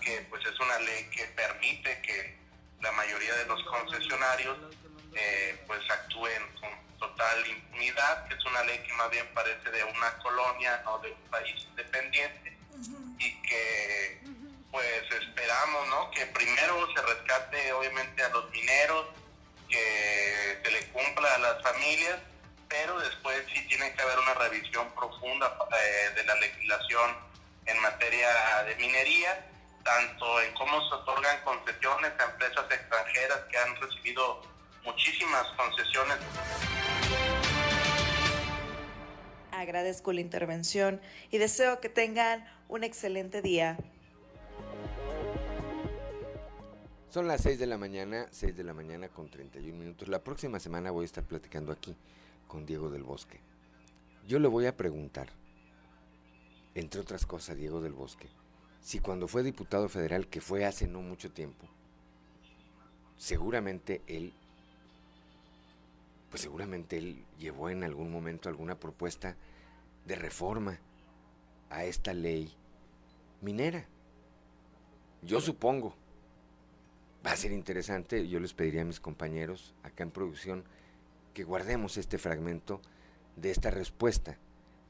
[0.00, 2.38] que pues es una ley que permite que
[2.80, 4.58] la mayoría de los concesionarios
[5.14, 6.70] eh, pues actúen con
[7.02, 11.10] total impunidad, que es una ley que más bien parece de una colonia, no de
[11.10, 12.56] un país independiente,
[13.18, 14.20] y que
[14.70, 16.10] pues esperamos, ¿no?
[16.12, 19.06] Que primero se rescate obviamente a los mineros,
[19.68, 22.20] que se le cumpla a las familias,
[22.68, 27.16] pero después sí tiene que haber una revisión profunda eh, de la legislación
[27.66, 29.46] en materia de minería,
[29.84, 34.42] tanto en cómo se otorgan concesiones a empresas extranjeras que han recibido
[34.84, 36.16] muchísimas concesiones.
[39.62, 43.78] Agradezco la intervención y deseo que tengan un excelente día.
[47.10, 50.08] Son las 6 de la mañana, 6 de la mañana con 31 minutos.
[50.08, 51.94] La próxima semana voy a estar platicando aquí
[52.48, 53.38] con Diego del Bosque.
[54.26, 55.28] Yo le voy a preguntar,
[56.74, 58.26] entre otras cosas, Diego del Bosque,
[58.80, 61.68] si cuando fue diputado federal, que fue hace no mucho tiempo,
[63.16, 64.32] seguramente él
[66.32, 69.36] pues seguramente él llevó en algún momento alguna propuesta
[70.06, 70.78] de reforma
[71.70, 72.54] a esta ley
[73.40, 73.86] minera.
[75.22, 75.94] Yo supongo.
[77.24, 80.64] Va a ser interesante, yo les pediría a mis compañeros acá en producción
[81.34, 82.80] que guardemos este fragmento
[83.36, 84.36] de esta respuesta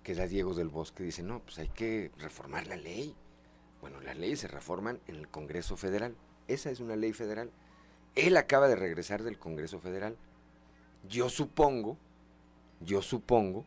[0.03, 1.05] que da Diego del Bosque.
[1.05, 3.15] Dice, no, pues hay que reformar la ley.
[3.83, 6.17] Bueno, las leyes se reforman en el Congreso Federal.
[6.49, 7.51] Esa es una ley federal.
[8.15, 10.17] Él acaba de regresar del Congreso Federal
[11.09, 11.97] yo supongo,
[12.81, 13.65] yo supongo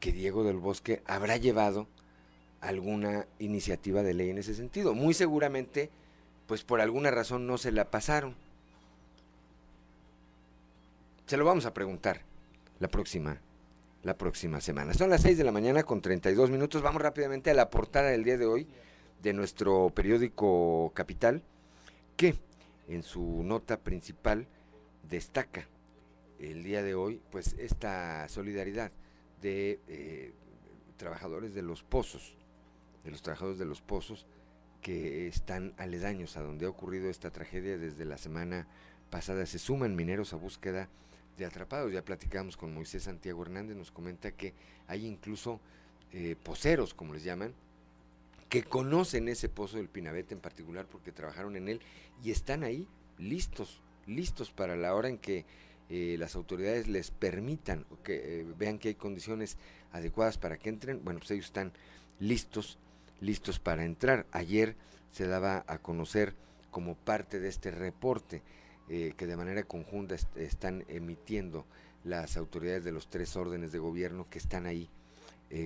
[0.00, 1.86] que Diego del Bosque habrá llevado
[2.60, 4.94] alguna iniciativa de ley en ese sentido.
[4.94, 5.90] Muy seguramente,
[6.46, 8.34] pues por alguna razón no se la pasaron.
[11.26, 12.22] Se lo vamos a preguntar
[12.78, 13.38] la próxima,
[14.02, 14.94] la próxima semana.
[14.94, 16.82] Son las 6 de la mañana con 32 minutos.
[16.82, 18.66] Vamos rápidamente a la portada del día de hoy
[19.22, 21.42] de nuestro periódico Capital,
[22.16, 22.36] que
[22.88, 24.46] en su nota principal
[25.08, 25.66] destaca
[26.38, 28.92] el día de hoy, pues esta solidaridad
[29.40, 30.32] de eh,
[30.96, 32.34] trabajadores de los pozos,
[33.04, 34.26] de los trabajadores de los pozos
[34.82, 38.66] que están aledaños a donde ha ocurrido esta tragedia desde la semana
[39.10, 39.46] pasada.
[39.46, 40.88] Se suman mineros a búsqueda
[41.36, 41.92] de atrapados.
[41.92, 44.54] Ya platicamos con Moisés Santiago Hernández, nos comenta que
[44.86, 45.60] hay incluso
[46.12, 47.54] eh, poceros, como les llaman,
[48.48, 51.80] que conocen ese pozo del Pinabete en particular porque trabajaron en él
[52.24, 55.44] y están ahí listos, listos para la hora en que
[55.90, 59.56] eh, las autoridades les permitan que eh, vean que hay condiciones
[59.92, 61.72] adecuadas para que entren, bueno, pues ellos están
[62.20, 62.78] listos,
[63.20, 64.26] listos para entrar.
[64.32, 64.76] Ayer
[65.12, 66.34] se daba a conocer
[66.70, 68.42] como parte de este reporte
[68.90, 71.64] eh, que de manera conjunta están emitiendo
[72.04, 74.88] las autoridades de los tres órdenes de gobierno que están ahí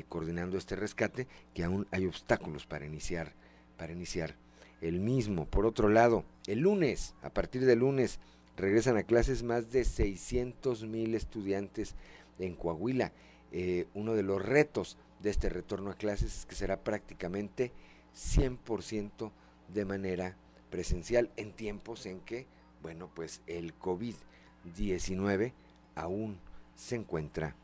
[0.08, 3.32] coordinando este rescate, que aún hay obstáculos para iniciar,
[3.76, 4.36] para iniciar
[4.80, 5.46] el mismo.
[5.46, 8.20] Por otro lado, el lunes, a partir del lunes,
[8.56, 11.94] regresan a clases más de 600 mil estudiantes
[12.38, 13.12] en Coahuila.
[13.52, 17.72] Eh, uno de los retos de este retorno a clases es que será prácticamente
[18.14, 19.30] 100%
[19.72, 20.36] de manera
[20.70, 22.46] presencial en tiempos en que,
[22.82, 25.52] bueno, pues el COVID-19
[25.94, 26.38] aún
[26.74, 27.54] se encuentra,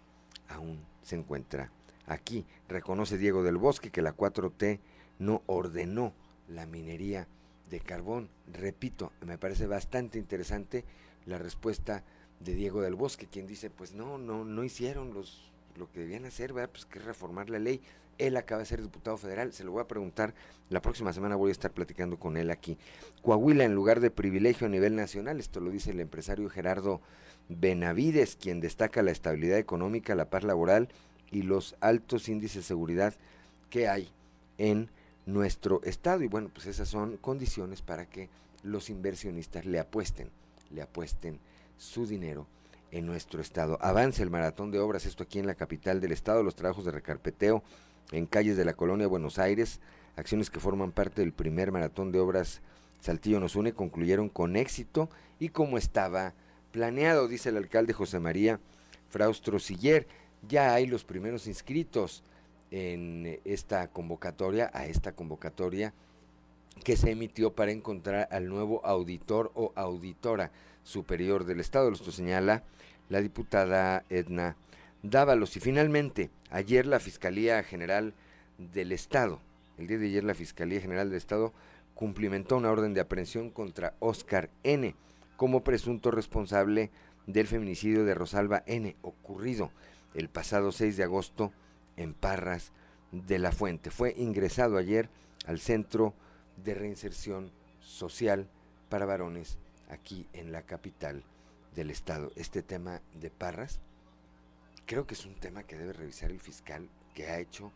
[0.48, 1.72] aún se encuentra
[2.06, 2.44] aquí.
[2.68, 4.78] Reconoce Diego del Bosque que la 4T
[5.18, 6.12] no ordenó
[6.48, 7.26] la minería
[7.70, 8.28] de carbón.
[8.52, 10.84] Repito, me parece bastante interesante
[11.26, 12.04] la respuesta
[12.40, 16.24] de Diego del Bosque, quien dice, pues no, no, no hicieron los, lo que debían
[16.24, 16.70] hacer, ¿verdad?
[16.70, 17.80] Pues que reformar la ley.
[18.18, 20.34] Él acaba de ser diputado federal, se lo voy a preguntar,
[20.70, 22.76] la próxima semana voy a estar platicando con él aquí.
[23.22, 27.00] Coahuila en lugar de privilegio a nivel nacional, esto lo dice el empresario Gerardo
[27.48, 30.88] Benavides, quien destaca la estabilidad económica, la paz laboral
[31.30, 33.14] y los altos índices de seguridad
[33.70, 34.10] que hay
[34.58, 34.90] en
[35.28, 36.22] nuestro estado.
[36.22, 38.28] Y bueno, pues esas son condiciones para que
[38.62, 40.30] los inversionistas le apuesten,
[40.70, 41.38] le apuesten
[41.76, 42.46] su dinero
[42.90, 43.78] en nuestro estado.
[43.80, 46.92] Avance el maratón de obras, esto aquí en la capital del estado, los trabajos de
[46.92, 47.62] recarpeteo
[48.10, 49.80] en calles de la colonia Buenos Aires,
[50.16, 52.62] acciones que forman parte del primer maratón de obras
[53.00, 56.34] Saltillo nos une, concluyeron con éxito y como estaba
[56.72, 58.58] planeado, dice el alcalde José María
[59.08, 60.06] Fraustro Siller.
[60.48, 62.22] Ya hay los primeros inscritos
[62.70, 65.92] en esta convocatoria, a esta convocatoria
[66.84, 70.50] que se emitió para encontrar al nuevo auditor o auditora
[70.84, 71.90] superior del Estado.
[71.90, 72.62] Esto señala
[73.08, 74.56] la diputada Edna
[75.02, 75.56] Dávalos.
[75.56, 78.14] Y finalmente, ayer la Fiscalía General
[78.58, 79.40] del Estado,
[79.76, 81.52] el día de ayer la Fiscalía General del Estado
[81.94, 84.94] cumplimentó una orden de aprehensión contra Oscar N.
[85.36, 86.90] como presunto responsable
[87.26, 88.96] del feminicidio de Rosalba N.
[89.02, 89.70] ocurrido
[90.14, 91.52] el pasado 6 de agosto
[91.98, 92.72] en Parras
[93.12, 93.90] de la Fuente.
[93.90, 95.10] Fue ingresado ayer
[95.46, 96.14] al Centro
[96.64, 98.48] de Reinserción Social
[98.88, 99.58] para Varones
[99.90, 101.24] aquí en la capital
[101.74, 102.32] del estado.
[102.36, 103.80] Este tema de Parras
[104.86, 107.72] creo que es un tema que debe revisar el fiscal que ha hecho,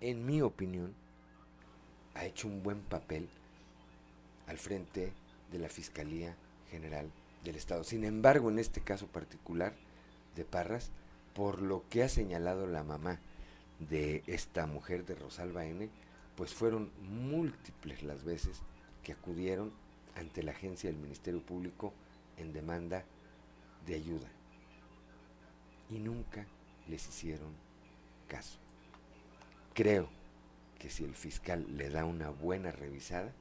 [0.00, 0.94] en mi opinión,
[2.14, 3.28] ha hecho un buen papel
[4.48, 5.12] al frente
[5.50, 6.36] de la Fiscalía
[6.70, 7.10] General
[7.44, 7.84] del Estado.
[7.84, 9.74] Sin embargo, en este caso particular
[10.34, 10.90] de Parras,
[11.34, 13.20] por lo que ha señalado la mamá
[13.88, 15.88] de esta mujer de Rosalba N.,
[16.36, 18.62] pues fueron múltiples las veces
[19.02, 19.72] que acudieron
[20.16, 21.92] ante la agencia del Ministerio Público
[22.36, 23.04] en demanda
[23.86, 24.28] de ayuda.
[25.90, 26.46] Y nunca
[26.88, 27.54] les hicieron
[28.28, 28.58] caso.
[29.74, 30.08] Creo
[30.78, 33.32] que si el fiscal le da una buena revisada,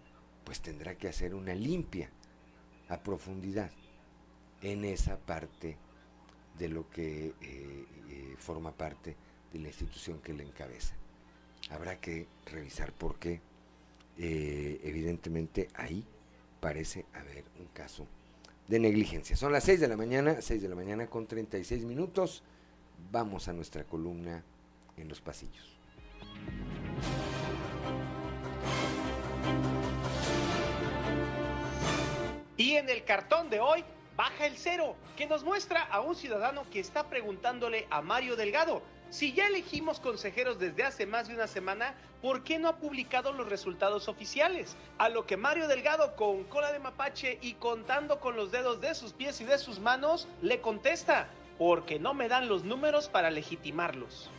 [0.44, 2.10] pues tendrá que hacer una limpia
[2.90, 3.72] a profundidad
[4.62, 5.78] en esa parte
[6.58, 9.16] de lo que eh, eh, forma parte
[9.52, 10.94] de la institución que le encabeza.
[11.70, 13.40] Habrá que revisar por qué,
[14.18, 16.04] eh, evidentemente ahí
[16.60, 18.06] parece haber un caso
[18.68, 19.36] de negligencia.
[19.36, 22.44] Son las 6 de la mañana, 6 de la mañana con 36 minutos.
[23.12, 24.44] Vamos a nuestra columna
[24.98, 25.78] en los pasillos.
[32.58, 33.84] Y en el cartón de hoy
[34.16, 38.84] baja el cero, que nos muestra a un ciudadano que está preguntándole a Mario Delgado,
[39.12, 43.34] si ya elegimos consejeros desde hace más de una semana, ¿por qué no ha publicado
[43.34, 44.78] los resultados oficiales?
[44.98, 48.96] A lo que Mario Delgado, con cola de mapache y contando con los dedos de
[48.96, 53.30] sus pies y de sus manos, le contesta, porque no me dan los números para
[53.32, 54.30] legitimarlos.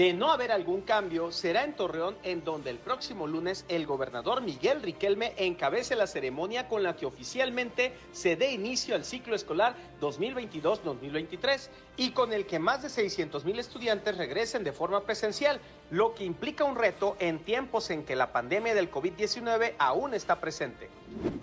[0.00, 4.40] De no haber algún cambio, será en Torreón en donde el próximo lunes el gobernador
[4.40, 9.74] Miguel Riquelme encabece la ceremonia con la que oficialmente se dé inicio al ciclo escolar
[10.00, 15.60] 2022-2023 y con el que más de 600 mil estudiantes regresen de forma presencial,
[15.90, 20.40] lo que implica un reto en tiempos en que la pandemia del COVID-19 aún está
[20.40, 20.88] presente.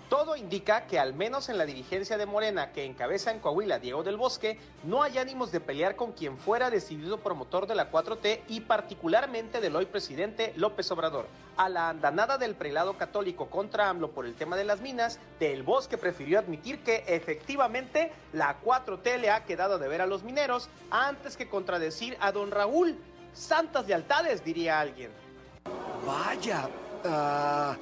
[0.08, 4.02] Todo indica que al menos en la dirigencia de Morena que encabeza en Coahuila Diego
[4.02, 8.47] del Bosque, no hay ánimos de pelear con quien fuera decidido promotor de la 4T
[8.48, 11.26] y particularmente del hoy presidente López Obrador.
[11.56, 15.62] A la andanada del prelado católico contra AMLO por el tema de las minas, Del
[15.62, 20.68] Bosque prefirió admitir que efectivamente la 4T le ha quedado de ver a los mineros
[20.90, 22.96] antes que contradecir a don Raúl.
[23.32, 25.10] Santas lealtades, diría alguien.
[26.06, 26.68] Vaya,
[27.04, 27.76] ah,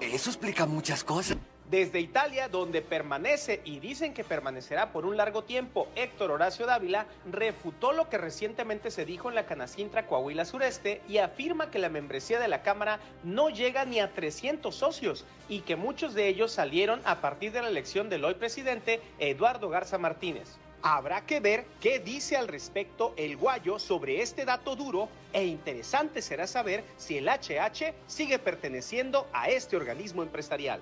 [0.00, 1.36] eso explica muchas cosas.
[1.70, 7.06] Desde Italia, donde permanece y dicen que permanecerá por un largo tiempo, Héctor Horacio Dávila
[7.30, 11.90] refutó lo que recientemente se dijo en la Canacintra Coahuila Sureste y afirma que la
[11.90, 16.52] membresía de la Cámara no llega ni a 300 socios y que muchos de ellos
[16.52, 20.56] salieron a partir de la elección del hoy presidente Eduardo Garza Martínez.
[20.80, 26.22] Habrá que ver qué dice al respecto el guayo sobre este dato duro e interesante
[26.22, 30.80] será saber si el HH sigue perteneciendo a este organismo empresarial.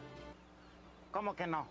[1.10, 1.66] ¿Cómo que no?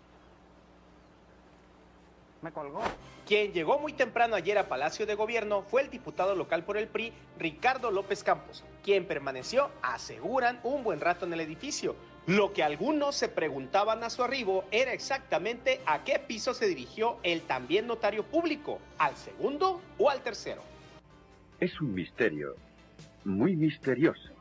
[2.42, 2.82] Me colgó.
[3.26, 6.86] Quien llegó muy temprano ayer a Palacio de Gobierno fue el diputado local por el
[6.86, 11.96] PRI, Ricardo López Campos, quien permaneció, aseguran, un buen rato en el edificio.
[12.26, 17.18] Lo que algunos se preguntaban a su arribo era exactamente a qué piso se dirigió
[17.24, 20.62] el también notario público, al segundo o al tercero.
[21.58, 22.54] Es un misterio,
[23.24, 24.35] muy misterioso.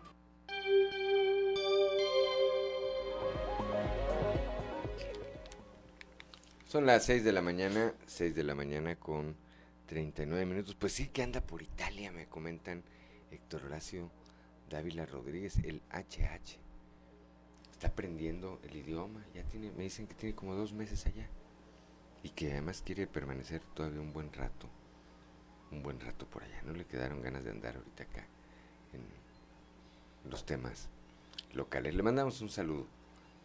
[6.75, 9.37] Son las 6 de la mañana, 6 de la mañana con
[9.85, 10.75] 39 minutos.
[10.75, 12.83] Pues sí que anda por Italia, me comentan
[13.31, 14.11] Héctor Horacio
[14.69, 16.59] Dávila Rodríguez, el HH.
[17.71, 21.29] Está aprendiendo el idioma, ya tiene, me dicen que tiene como dos meses allá.
[22.23, 24.67] Y que además quiere permanecer todavía un buen rato,
[25.71, 26.61] un buen rato por allá.
[26.63, 28.25] No le quedaron ganas de andar ahorita acá
[28.91, 30.89] en los temas
[31.53, 31.95] locales.
[31.95, 32.94] Le mandamos un saludo.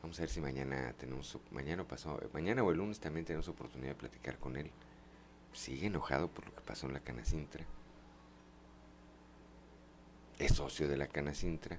[0.02, 3.48] Vamos a ver si mañana tenemos, mañana o pasado, mañana o el lunes también tenemos
[3.48, 4.70] oportunidad de platicar con él.
[5.52, 7.64] Sigue enojado por lo que pasó en la Canacintra.
[10.38, 11.78] Es socio de la Canacintra.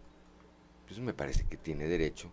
[0.88, 2.32] Pues me parece que tiene derecho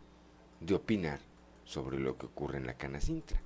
[0.60, 1.20] de opinar
[1.64, 3.40] sobre lo que ocurre en la Canacintra.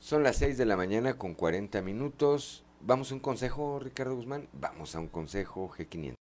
[0.00, 2.64] Son las 6 de la mañana con 40 minutos.
[2.80, 4.48] ¿Vamos a un consejo, Ricardo Guzmán?
[4.52, 6.23] Vamos a un consejo G500.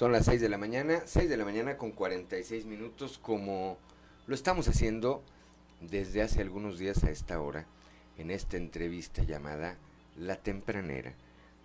[0.00, 3.76] Son las 6 de la mañana, 6 de la mañana con 46 minutos, como
[4.26, 5.22] lo estamos haciendo
[5.82, 7.66] desde hace algunos días a esta hora,
[8.16, 9.76] en esta entrevista llamada
[10.16, 11.12] La Tempranera,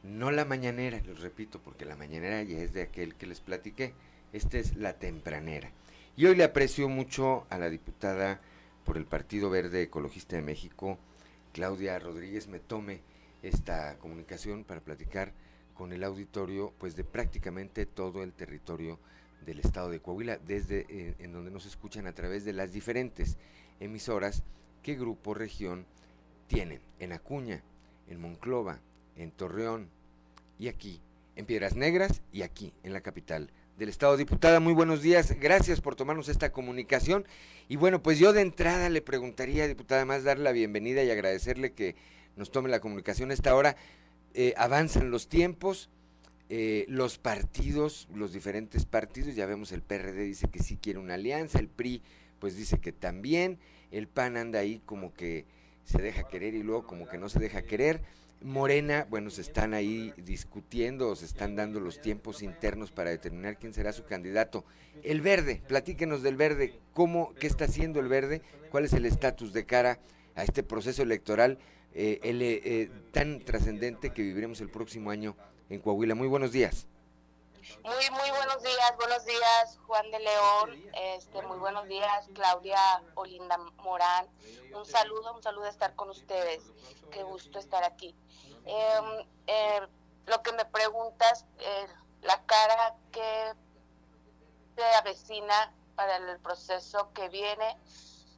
[0.03, 3.93] no la mañanera, les repito, porque la mañanera ya es de aquel que les platiqué,
[4.33, 5.71] esta es la tempranera.
[6.17, 8.41] Y hoy le aprecio mucho a la diputada
[8.83, 10.97] por el Partido Verde Ecologista de México,
[11.53, 12.99] Claudia Rodríguez, me tome
[13.43, 15.31] esta comunicación para platicar
[15.76, 18.97] con el auditorio pues de prácticamente todo el territorio
[19.45, 23.38] del estado de Coahuila, desde eh, en donde nos escuchan a través de las diferentes
[23.80, 24.43] emisoras
[24.82, 25.86] que Grupo Región
[26.47, 27.61] tiene en Acuña,
[28.07, 28.80] en Monclova,
[29.15, 29.89] en Torreón
[30.57, 31.01] y aquí,
[31.36, 34.17] en Piedras Negras y aquí, en la capital del Estado.
[34.17, 35.38] Diputada, muy buenos días.
[35.39, 37.26] Gracias por tomarnos esta comunicación.
[37.67, 41.73] Y bueno, pues yo de entrada le preguntaría, diputada, más darle la bienvenida y agradecerle
[41.73, 41.95] que
[42.36, 43.76] nos tome la comunicación a esta hora.
[44.38, 45.89] Eh, avanzan los tiempos,
[46.49, 51.13] eh, los partidos, los diferentes partidos, ya vemos el PRD dice que sí quiere una
[51.13, 52.01] alianza, el PRI
[52.39, 53.59] pues dice que también,
[53.91, 55.45] el PAN anda ahí como que
[55.86, 58.01] se deja querer y luego como que no se deja querer.
[58.41, 63.73] Morena, bueno, se están ahí discutiendo se están dando los tiempos internos para determinar quién
[63.73, 64.65] será su candidato.
[65.01, 69.53] El verde, platíquenos del verde, cómo, qué está haciendo el verde, cuál es el estatus
[69.53, 69.97] de cara
[70.36, 71.57] a este proceso electoral
[71.95, 75.35] eh, el, eh, tan trascendente que viviremos el próximo año
[75.69, 76.13] en Coahuila.
[76.13, 76.87] Muy buenos días.
[77.83, 82.77] Muy, muy buenos días, buenos días Juan de León, este, muy buenos días Claudia
[83.15, 84.27] Olinda Morán,
[84.75, 86.61] un saludo, un saludo estar con ustedes,
[87.11, 88.15] qué gusto estar aquí.
[88.65, 89.81] Em, eh,
[90.27, 91.87] lo que me preguntas, eh,
[92.21, 93.53] la cara que
[94.75, 97.77] se avecina para el proceso que viene,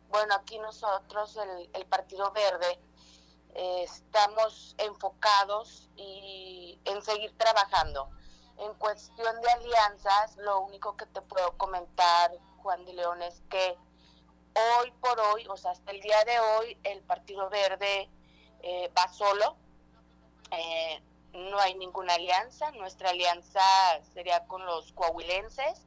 [0.10, 2.80] bueno, aquí nosotros, el, el Partido Verde,
[3.58, 8.10] eh, estamos enfocados y en seguir trabajando
[8.58, 13.78] en cuestión de alianzas, lo único que te puedo comentar, Juan de León, es que
[14.80, 18.10] hoy por hoy, o sea, hasta el día de hoy, el Partido Verde
[18.62, 19.56] eh, va solo.
[20.52, 21.02] Eh,
[21.34, 22.72] no hay ninguna alianza.
[22.72, 23.62] Nuestra alianza
[24.14, 25.82] sería con los coahuilenses.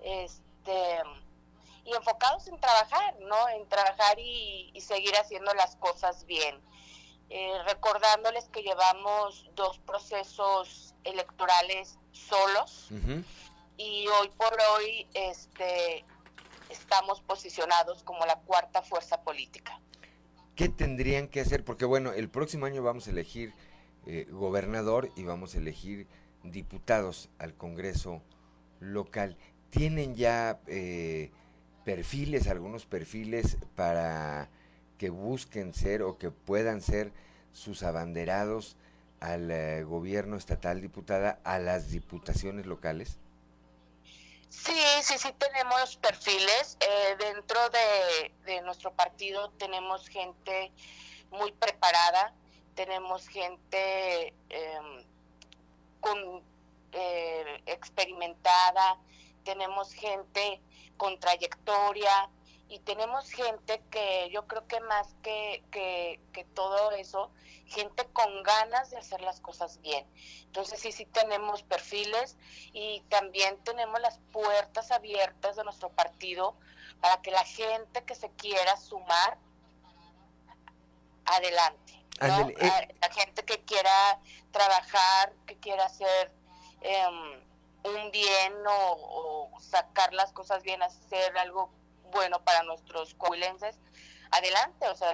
[0.00, 1.00] Este,
[1.84, 3.48] y enfocados en trabajar, ¿no?
[3.48, 6.60] En trabajar y, seguir haciendo las cosas bien.
[7.28, 12.88] Eh, recordándoles que llevamos dos procesos electorales solos
[13.76, 16.04] y hoy por hoy este
[16.70, 19.80] estamos posicionados como la cuarta fuerza política.
[20.54, 21.64] ¿Qué tendrían que hacer?
[21.64, 23.54] Porque bueno, el próximo año vamos a elegir
[24.06, 26.06] eh, gobernador y vamos a elegir
[26.44, 28.22] diputados al Congreso
[28.78, 29.36] local.
[29.70, 31.32] ¿Tienen ya eh,
[31.84, 34.48] perfiles, algunos perfiles para
[34.98, 37.12] que busquen ser o que puedan ser
[37.52, 38.76] sus abanderados
[39.20, 43.18] al eh, gobierno estatal, diputada, a las diputaciones locales?
[44.48, 46.76] Sí, sí, sí tenemos perfiles.
[46.80, 50.72] Eh, dentro de, nuestro partido tenemos gente
[51.30, 52.34] muy preparada,
[52.74, 55.04] tenemos gente em,
[56.00, 56.42] con,
[56.92, 58.98] eh, experimentada,
[59.44, 60.60] tenemos gente
[60.96, 62.30] con trayectoria,
[62.68, 67.30] y tenemos gente que yo creo que más que, que, todo eso,
[67.66, 70.06] gente con ganas de hacer las cosas bien.
[70.46, 72.36] Entonces sí, sí tenemos perfiles
[72.72, 76.56] y también tenemos las puertas abiertas de nuestro partido
[77.00, 79.38] para que la gente que se quiera sumar,
[81.26, 81.92] adelante.
[82.20, 82.94] Eh.
[83.00, 86.32] La gente que quiera trabajar, que quiera hacer
[86.80, 87.44] em,
[87.84, 91.70] un bien o, o sacar las cosas bien, hacer algo
[92.12, 93.76] bueno para nuestros coahuilenses,
[94.30, 95.12] adelante, o sea,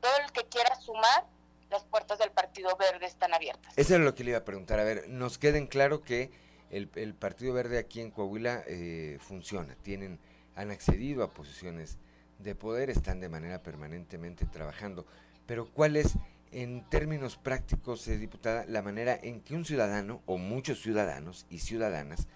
[0.00, 1.26] todo el que quiera sumar,
[1.70, 3.72] las puertas del Partido Verde están abiertas.
[3.76, 4.78] Eso es lo que le iba a preguntar.
[4.78, 6.30] A ver, nos queden claro que
[6.70, 10.18] el, Partido Verde aquí en Coahuila eh, funciona, tienen,
[10.54, 11.98] han accedido a posiciones
[12.38, 15.06] de poder, están de manera permanentemente trabajando.
[15.46, 16.14] Pero ¿cuál es,
[16.52, 21.60] en términos prácticos, eh, diputada, la manera en que un ciudadano o muchos ciudadanos y
[21.60, 22.26] ciudadanas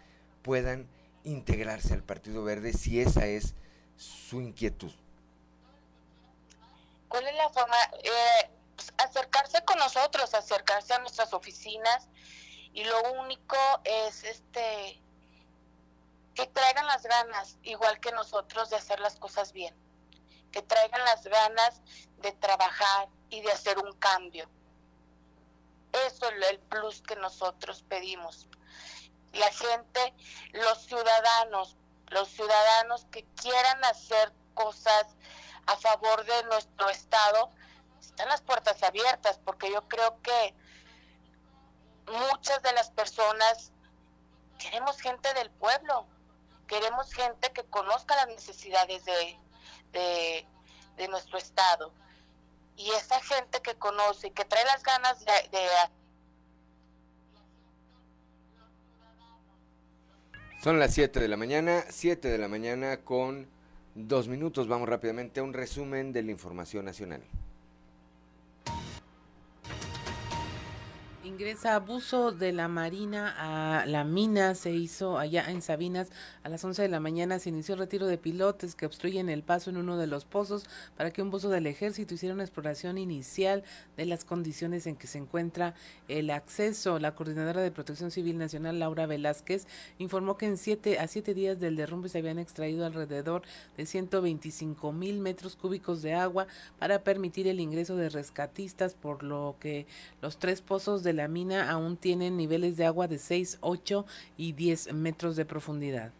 [0.42, 0.88] puedan
[1.24, 3.54] integrarse al Partido Verde si esa es
[4.00, 4.92] su inquietud?
[7.08, 7.76] ¿Cuál es la forma?
[8.02, 12.08] Eh, pues, acercarse con nosotros, acercarse a nuestras oficinas
[12.72, 15.02] y lo único es este
[16.34, 19.74] que traigan las ganas, igual que nosotros, de hacer las cosas bien,
[20.52, 21.82] que traigan las ganas
[22.18, 24.48] de trabajar y de hacer un cambio.
[26.06, 28.48] Eso es el plus que nosotros pedimos.
[29.32, 30.14] La gente,
[30.52, 31.76] los ciudadanos,
[32.10, 35.06] los ciudadanos que quieran hacer cosas
[35.66, 37.50] a favor de nuestro Estado,
[38.00, 40.54] están las puertas abiertas, porque yo creo que
[42.06, 43.72] muchas de las personas
[44.58, 46.06] queremos gente del pueblo,
[46.66, 49.38] queremos gente que conozca las necesidades de,
[49.92, 51.92] de, nuestro Estado.
[52.76, 55.68] Y esa gente que conoce y que trae las ganas de, de
[60.62, 63.46] Son las 7 de la mañana, 7 de la mañana con
[63.94, 64.68] dos minutos.
[64.68, 67.22] Vamos rápidamente a un resumen de la información nacional.
[71.30, 76.10] Ingresa abuso de la Marina a la mina, se hizo allá en Sabinas
[76.42, 79.44] a las 11 de la mañana, se inició el retiro de pilotes que obstruyen el
[79.44, 80.64] paso en uno de los pozos
[80.96, 83.62] para que un buzo del ejército hiciera una exploración inicial
[83.96, 85.74] de las condiciones en que se encuentra
[86.08, 86.98] el acceso.
[86.98, 89.68] La coordinadora de Protección Civil Nacional, Laura Velázquez,
[89.98, 93.42] informó que en siete, a siete días del derrumbe se habían extraído alrededor
[93.76, 96.48] de 125 mil metros cúbicos de agua
[96.80, 99.86] para permitir el ingreso de rescatistas, por lo que
[100.20, 104.06] los tres pozos de la mina aún tienen niveles de agua de 6, 8
[104.36, 106.12] y 10 metros de profundidad.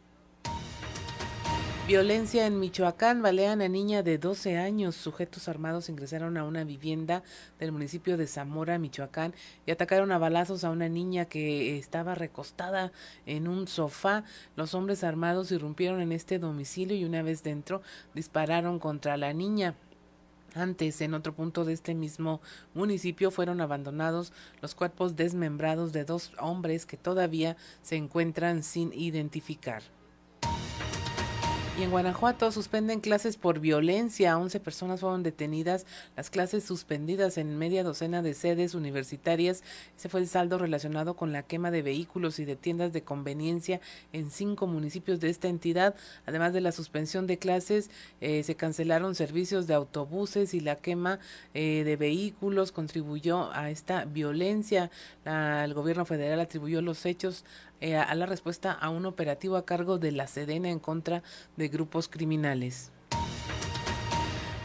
[1.90, 3.20] Violencia en Michoacán.
[3.20, 4.94] Balean a niña de 12 años.
[4.94, 7.24] Sujetos armados ingresaron a una vivienda
[7.58, 9.34] del municipio de Zamora, Michoacán,
[9.66, 12.92] y atacaron a balazos a una niña que estaba recostada
[13.26, 14.22] en un sofá.
[14.54, 17.82] Los hombres armados irrumpieron en este domicilio y una vez dentro
[18.14, 19.74] dispararon contra la niña.
[20.54, 22.40] Antes, en otro punto de este mismo
[22.74, 29.82] municipio, fueron abandonados los cuerpos desmembrados de dos hombres que todavía se encuentran sin identificar.
[31.80, 34.36] Y en Guanajuato suspenden clases por violencia.
[34.36, 39.62] 11 personas fueron detenidas, las clases suspendidas en media docena de sedes universitarias.
[39.96, 43.80] Ese fue el saldo relacionado con la quema de vehículos y de tiendas de conveniencia
[44.12, 45.94] en cinco municipios de esta entidad.
[46.26, 47.88] Además de la suspensión de clases,
[48.20, 51.18] eh, se cancelaron servicios de autobuses y la quema
[51.54, 54.90] eh, de vehículos contribuyó a esta violencia.
[55.24, 57.42] La, el gobierno federal atribuyó los hechos
[57.80, 61.22] eh, a la respuesta a un operativo a cargo de la Sedena en contra
[61.56, 62.92] de grupos criminales.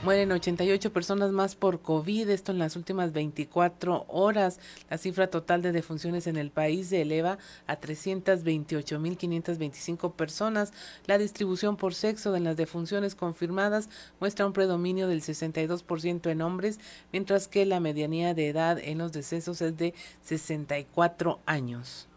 [0.06, 4.60] Mueren 88 personas más por COVID, esto en las últimas 24 horas.
[4.88, 10.74] La cifra total de defunciones en el país se eleva a 328.525 personas.
[11.08, 13.90] La distribución por sexo de las defunciones confirmadas
[14.20, 16.80] muestra un predominio del 62% en hombres,
[17.12, 22.08] mientras que la medianía de edad en los decesos es de 64 años.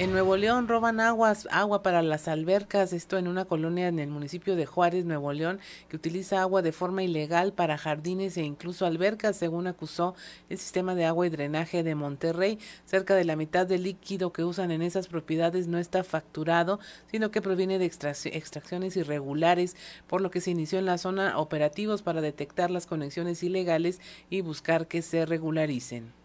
[0.00, 4.08] En Nuevo León roban aguas, agua para las albercas, esto en una colonia en el
[4.08, 8.86] municipio de Juárez, Nuevo León, que utiliza agua de forma ilegal para jardines e incluso
[8.86, 10.14] albercas, según acusó
[10.48, 12.58] el sistema de agua y drenaje de Monterrey.
[12.86, 16.80] Cerca de la mitad del líquido que usan en esas propiedades no está facturado,
[17.10, 19.76] sino que proviene de extracciones irregulares,
[20.06, 24.40] por lo que se inició en la zona operativos para detectar las conexiones ilegales y
[24.40, 26.19] buscar que se regularicen.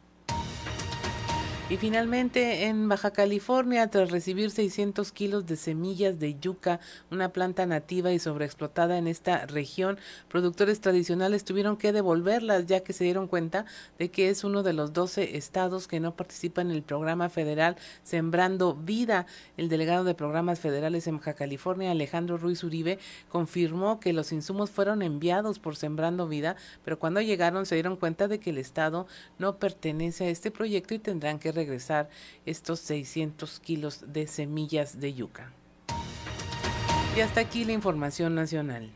[1.68, 7.66] Y finalmente, en Baja California, tras recibir 600 kilos de semillas de yuca, una planta
[7.66, 9.98] nativa y sobreexplotada en esta región,
[10.30, 13.66] productores tradicionales tuvieron que devolverlas ya que se dieron cuenta
[13.98, 17.78] de que es uno de los 12 estados que no participan en el programa federal
[18.04, 19.26] Sembrando Vida.
[19.58, 24.70] El delegado de programas federales en Baja California, Alejandro Ruiz Uribe, confirmó que los insumos
[24.70, 29.08] fueron enviados por Sembrando Vida, pero cuando llegaron se dieron cuenta de que el estado
[29.40, 32.10] no pertenece a este proyecto y tendrán que regresar
[32.46, 35.52] estos 600 kilos de semillas de yuca.
[37.16, 38.92] Y hasta aquí la información nacional.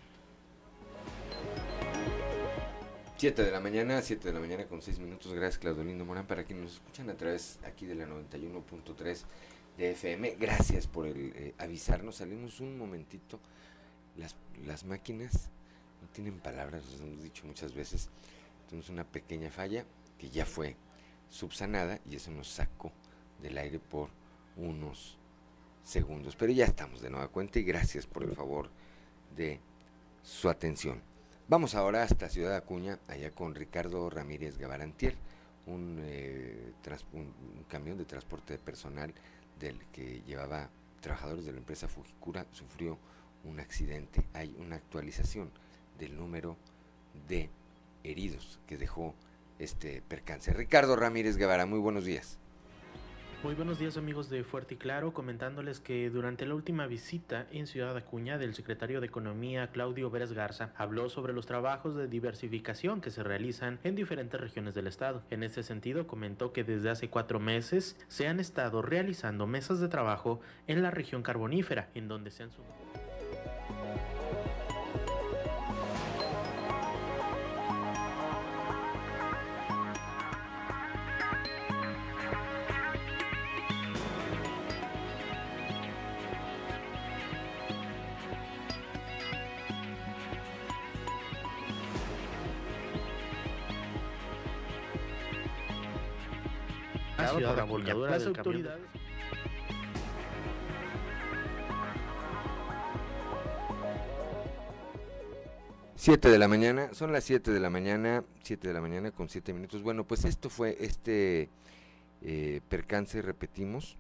[3.20, 5.34] 7 de la mañana, 7 de la mañana con 6 minutos.
[5.34, 9.24] Gracias, Claudolindo Morán, para quienes nos escuchan a través aquí de la 91.3
[9.78, 10.38] de FM.
[10.40, 12.16] Gracias por el, eh, avisarnos.
[12.16, 13.40] Salimos un momentito.
[14.16, 14.36] Las,
[14.66, 15.50] las máquinas
[16.02, 18.10] no tienen palabras, lo hemos dicho muchas veces.
[18.70, 19.84] Tenemos una pequeña falla
[20.18, 20.76] que ya fue
[21.30, 22.92] subsanada y eso nos sacó
[23.42, 24.10] del aire por
[24.58, 25.18] unos
[25.84, 26.36] segundos.
[26.36, 28.70] Pero ya estamos de nueva cuenta y gracias por el favor
[29.36, 29.60] de
[30.24, 31.02] su atención.
[31.48, 35.16] Vamos ahora hasta Ciudad Acuña, allá con Ricardo Ramírez Gabarantier,
[35.66, 36.74] un, eh,
[37.14, 39.14] un, camión de transporte personal
[39.60, 40.70] del que llevaba
[41.02, 42.98] trabajadores de la empresa Fujikura sufrió
[43.44, 44.24] un accidente.
[44.34, 45.50] Hay una actualización
[45.98, 46.56] del número
[47.28, 47.50] de
[48.04, 49.16] heridos que dejó
[49.60, 50.52] este percance.
[50.54, 52.40] Ricardo Ramírez Guevara, muy buenos días.
[53.42, 57.68] Muy buenos días amigos de Fuerte y Claro, comentándoles que durante la última visita en
[57.68, 63.00] Ciudad Acuña del secretario de Economía Claudio Vélez Garza habló sobre los trabajos de diversificación
[63.00, 65.24] que se realizan en diferentes regiones del estado.
[65.30, 69.88] En este sentido comentó que desde hace cuatro meses se han estado realizando mesas de
[69.88, 72.76] trabajo en la región carbonífera, en donde se han sumado
[97.56, 97.66] la
[98.10, 98.82] las autoridades...
[105.96, 109.28] Siete de la mañana, son las 7 de la mañana, 7 de la mañana con
[109.28, 109.84] 7 minutos.
[109.84, 111.50] Bueno, pues esto fue este
[112.22, 113.98] eh, percance, repetimos,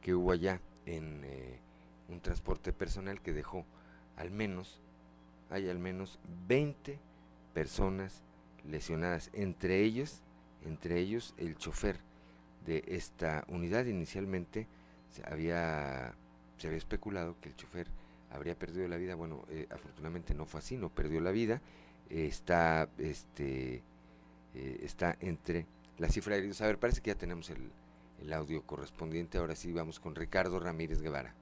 [0.00, 1.60] que hubo allá en eh,
[2.08, 3.66] un transporte personal que dejó
[4.16, 4.80] al menos,
[5.50, 6.98] hay al menos 20
[7.52, 8.22] personas
[8.64, 10.22] lesionadas, entre ellos,
[10.64, 11.98] entre ellos el chofer
[12.66, 13.86] de esta unidad.
[13.86, 14.66] Inicialmente
[15.10, 16.14] se había,
[16.58, 17.88] se había especulado que el chofer
[18.30, 19.14] habría perdido la vida.
[19.14, 21.60] Bueno, eh, afortunadamente no fue así, no perdió la vida.
[22.08, 23.82] está, este,
[24.54, 25.66] eh, está entre
[25.98, 26.60] la cifra de heridos.
[26.60, 27.70] A ver, parece que ya tenemos el,
[28.20, 29.38] el audio correspondiente.
[29.38, 31.34] Ahora sí vamos con Ricardo Ramírez Guevara.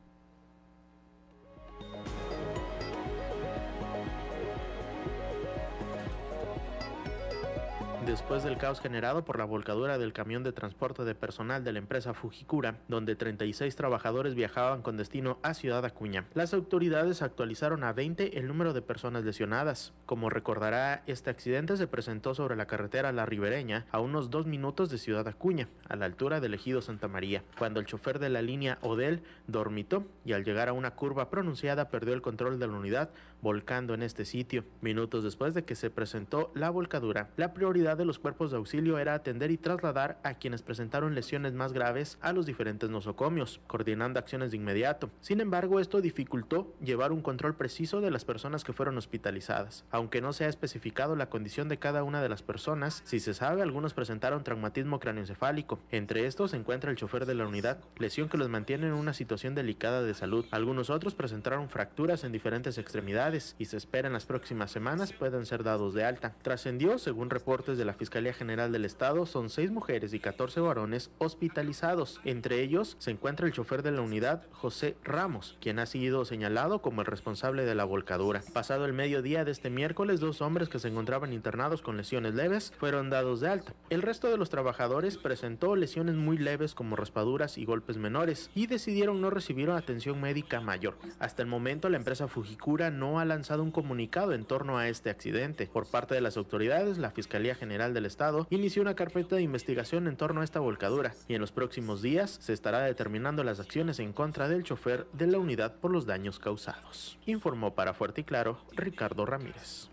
[8.10, 11.78] Después del caos generado por la volcadura del camión de transporte de personal de la
[11.78, 16.24] empresa Fujikura, donde 36 trabajadores viajaban con destino a Ciudad Acuña.
[16.34, 19.92] Las autoridades actualizaron a 20 el número de personas lesionadas.
[20.06, 24.90] Como recordará, este accidente se presentó sobre la carretera La Ribereña, a unos dos minutos
[24.90, 28.42] de Ciudad Acuña, a la altura del ejido Santa María, cuando el chofer de la
[28.42, 32.72] línea Odel dormitó y al llegar a una curva pronunciada perdió el control de la
[32.72, 33.10] unidad,
[33.42, 34.64] volcando en este sitio.
[34.80, 38.98] Minutos después de que se presentó la volcadura, la prioridad de los cuerpos de auxilio
[38.98, 44.18] era atender y trasladar a quienes presentaron lesiones más graves a los diferentes nosocomios, coordinando
[44.18, 45.10] acciones de inmediato.
[45.20, 49.84] Sin embargo, esto dificultó llevar un control preciso de las personas que fueron hospitalizadas.
[49.90, 53.34] Aunque no se ha especificado la condición de cada una de las personas, si se
[53.34, 55.78] sabe, algunos presentaron traumatismo craneoencefálico.
[55.90, 59.12] Entre estos se encuentra el chofer de la unidad, lesión que los mantiene en una
[59.12, 60.44] situación delicada de salud.
[60.50, 65.46] Algunos otros presentaron fracturas en diferentes extremidades y se espera en las próximas semanas puedan
[65.46, 66.34] ser dados de alta.
[66.42, 71.12] Trascendió, según reportes de la Fiscalía General del Estado son seis mujeres y 14 varones
[71.18, 72.20] hospitalizados.
[72.24, 76.82] Entre ellos se encuentra el chofer de la unidad, José Ramos, quien ha sido señalado
[76.82, 78.42] como el responsable de la volcadura.
[78.52, 82.72] Pasado el mediodía de este miércoles, dos hombres que se encontraban internados con lesiones leves
[82.80, 83.74] fueron dados de alta.
[83.90, 88.66] El resto de los trabajadores presentó lesiones muy leves como raspaduras y golpes menores y
[88.66, 90.96] decidieron no recibir atención médica mayor.
[91.18, 95.10] Hasta el momento la empresa Fujikura no ha lanzado un comunicado en torno a este
[95.10, 95.66] accidente.
[95.66, 100.06] Por parte de las autoridades, la Fiscalía General del Estado inició una carpeta de investigación
[100.06, 103.98] en torno a esta volcadura y en los próximos días se estará determinando las acciones
[103.98, 107.18] en contra del chofer de la unidad por los daños causados.
[107.26, 109.90] Informó para Fuerte y Claro Ricardo Ramírez.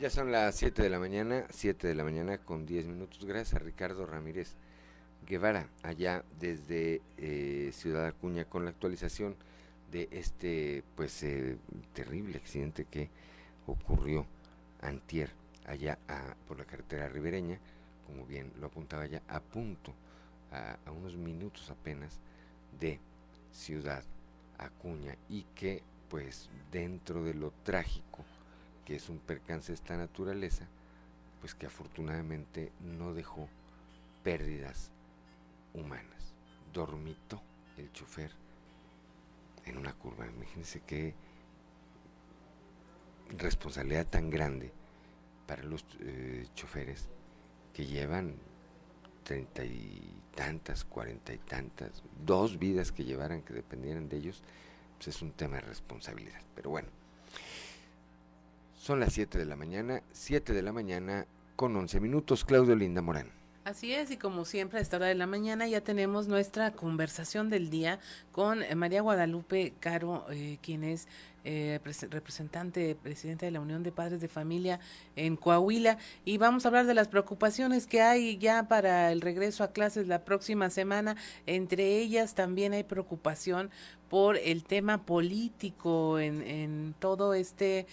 [0.00, 3.24] Ya son las 7 de la mañana, 7 de la mañana con 10 minutos.
[3.24, 4.56] Gracias Ricardo Ramírez
[5.28, 9.36] Guevara, allá desde eh, Ciudad Acuña, con la actualización
[9.92, 11.58] de este pues eh,
[11.92, 13.10] terrible accidente que
[13.66, 14.24] ocurrió
[14.80, 15.30] antier
[15.66, 15.98] allá
[16.46, 17.58] por la carretera ribereña,
[18.06, 19.92] como bien lo apuntaba ya, a punto,
[20.50, 22.20] a, a unos minutos apenas
[22.80, 22.98] de
[23.52, 24.02] Ciudad
[24.56, 28.24] Acuña y que pues dentro de lo trágico
[28.86, 30.66] que es un percance de esta naturaleza,
[31.42, 33.46] pues que afortunadamente no dejó
[34.24, 34.90] pérdidas
[35.74, 36.34] humanas.
[36.72, 37.42] Dormitó
[37.76, 38.32] el chofer
[39.64, 40.26] en una curva.
[40.26, 41.14] Imagínense qué
[43.36, 44.72] responsabilidad tan grande
[45.46, 47.08] para los eh, choferes
[47.72, 48.36] que llevan
[49.22, 54.42] treinta y tantas, cuarenta y tantas, dos vidas que llevaran, que dependieran de ellos,
[54.96, 56.40] pues es un tema de responsabilidad.
[56.54, 56.88] Pero bueno,
[58.74, 63.02] son las 7 de la mañana, 7 de la mañana con 11 minutos, Claudio Linda
[63.02, 63.37] Morán.
[63.68, 67.50] Así es, y como siempre a esta hora de la mañana ya tenemos nuestra conversación
[67.50, 68.00] del día
[68.32, 71.06] con eh, María Guadalupe Caro, eh, quien es
[71.44, 74.80] eh, representante, presidenta de la Unión de Padres de Familia
[75.16, 79.62] en Coahuila, y vamos a hablar de las preocupaciones que hay ya para el regreso
[79.62, 81.16] a clases la próxima semana.
[81.44, 83.68] Entre ellas también hay preocupación
[84.08, 87.86] por el tema político en, en todo este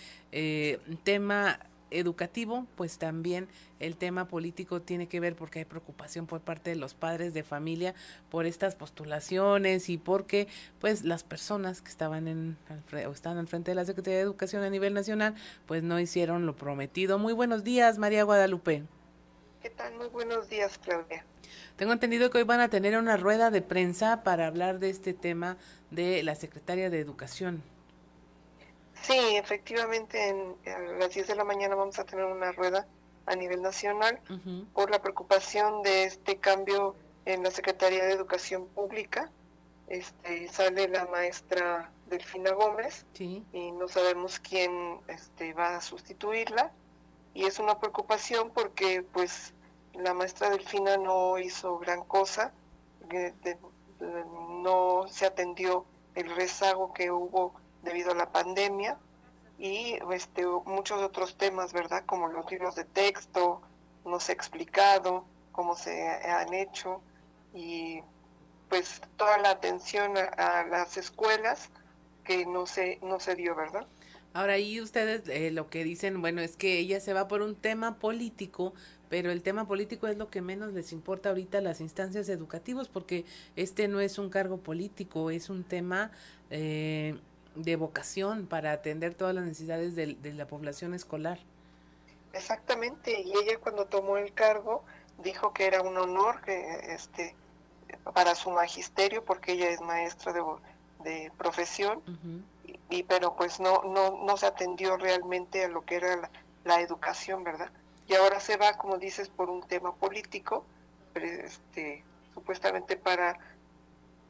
[1.04, 1.60] tema
[2.00, 3.48] educativo, pues también
[3.80, 7.44] el tema político tiene que ver porque hay preocupación por parte de los padres de
[7.44, 7.94] familia
[8.30, 10.48] por estas postulaciones y porque
[10.80, 12.58] pues las personas que estaban en
[13.08, 15.36] o están al frente de la Secretaría de Educación a nivel nacional
[15.66, 17.20] pues no hicieron lo prometido.
[17.20, 18.84] Muy buenos días, María Guadalupe.
[19.62, 19.96] ¿Qué tal?
[19.96, 21.26] Muy buenos días, Claudia.
[21.76, 25.14] Tengo entendido que hoy van a tener una rueda de prensa para hablar de este
[25.14, 25.58] tema
[25.92, 27.64] de la Secretaria de Educación.
[29.06, 32.88] Sí, efectivamente, en, a las 10 de la mañana vamos a tener una rueda
[33.28, 34.20] a nivel nacional
[34.74, 36.96] por la preocupación de este cambio
[37.26, 39.30] en la Secretaría de Educación Pública.
[39.88, 46.72] Este, sale la maestra Delfina Gómez y no sabemos quién este, va a sustituirla.
[47.36, 49.54] Y es una preocupación porque pues
[49.94, 52.54] la maestra Delfina no hizo gran cosa,
[54.00, 55.86] no se atendió
[56.16, 57.54] el rezago que hubo
[57.86, 58.98] debido a la pandemia
[59.58, 62.04] y este, muchos otros temas, ¿verdad?
[62.06, 63.62] Como los libros de texto,
[64.04, 67.02] no se ha explicado cómo se han hecho
[67.54, 68.02] y
[68.70, 71.70] pues toda la atención a, las escuelas
[72.24, 73.88] que no se, no se dio, ¿verdad?
[74.34, 77.56] Ahora ahí ustedes eh, lo que dicen, bueno, es que ella se va por un
[77.56, 78.74] tema político,
[79.08, 82.90] pero el tema político es lo que menos les importa ahorita a las instancias educativas,
[82.90, 83.24] porque
[83.56, 86.12] este no es un cargo político, es un tema
[86.50, 87.18] eh,
[87.56, 91.40] de vocación para atender todas las necesidades de, la población escolar.
[92.34, 94.84] Exactamente, y ella cuando tomó el cargo
[95.24, 97.34] dijo que era un honor que este
[98.14, 100.44] para su magisterio porque ella es maestra de,
[101.04, 102.02] de profesión
[102.90, 106.30] y, pero pues no no no se atendió realmente a lo que era la,
[106.66, 107.70] la, educación verdad
[108.08, 110.66] y ahora se va como dices por un tema político
[111.14, 112.04] este
[112.34, 113.40] supuestamente para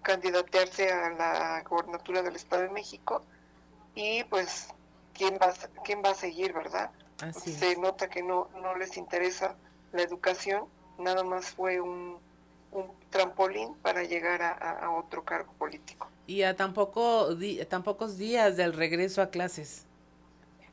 [0.05, 3.23] candidatearse a la gobernatura del Estado de México
[3.95, 4.67] y pues
[5.15, 5.51] quién va
[5.83, 6.91] quién va a seguir verdad
[7.33, 9.55] se nota que no no les interesa
[9.93, 10.65] la educación
[10.99, 12.19] nada más fue un,
[12.71, 16.07] un trampolín para llegar a, otro cargo político.
[16.27, 17.29] Y a tampoco
[17.67, 19.85] tan pocos días del regreso a clases.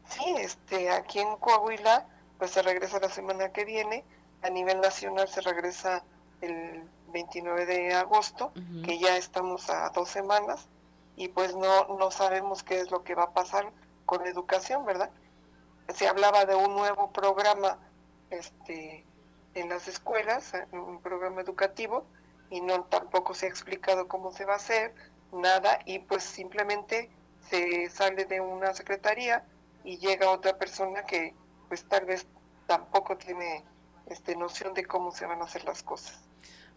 [0.09, 2.07] Sí este aquí en Coahuila
[2.39, 4.05] pues se regresa la semana que viene
[4.43, 6.05] a nivel nacional se regresa
[6.41, 6.83] el
[7.13, 8.53] 29 de agosto,
[8.85, 10.69] que ya estamos a dos semanas
[11.17, 13.71] y pues no, no sabemos qué es lo que va a pasar
[14.07, 15.11] con la educación, ¿verdad?
[15.95, 17.79] Se hablaba de un nuevo programa
[18.31, 19.05] este,
[19.55, 22.07] en las escuelas, un programa educativo,
[22.51, 24.95] y no tampoco se ha explicado cómo se va a hacer,
[25.33, 27.11] nada, y pues simplemente
[27.49, 29.45] se sale de una secretaría
[29.85, 31.35] y llega otra persona que
[31.69, 32.27] pues tal vez
[32.67, 33.65] tampoco tiene
[34.07, 36.19] este noción de cómo se van a hacer las cosas.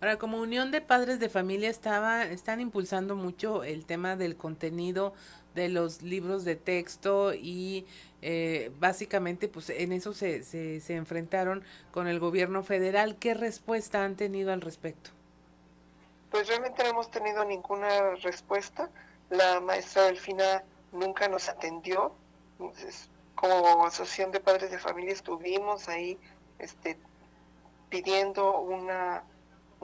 [0.02, 5.14] Ahora, como Unión de Padres de Familia estaba, están impulsando mucho el tema del contenido
[5.56, 7.86] de los libros de texto y
[8.22, 13.16] eh, básicamente pues en eso se, se, se enfrentaron con el gobierno federal.
[13.16, 15.12] ¿Qué respuesta han tenido al respecto?
[16.30, 18.90] Pues realmente no hemos tenido ninguna respuesta.
[19.30, 22.14] La maestra Delfina nunca nos atendió.
[22.60, 26.18] Entonces, como asociación de padres de familia estuvimos ahí
[26.60, 26.98] este,
[27.90, 29.24] pidiendo una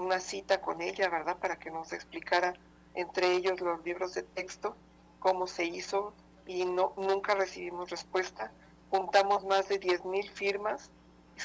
[0.02, 1.38] una cita con ella, ¿verdad?
[1.38, 2.54] Para que nos explicara
[2.94, 4.76] entre ellos los libros de texto,
[5.20, 6.14] cómo se hizo
[6.46, 8.52] y no nunca recibimos respuesta.
[8.90, 10.92] Juntamos más de 10.000 firmas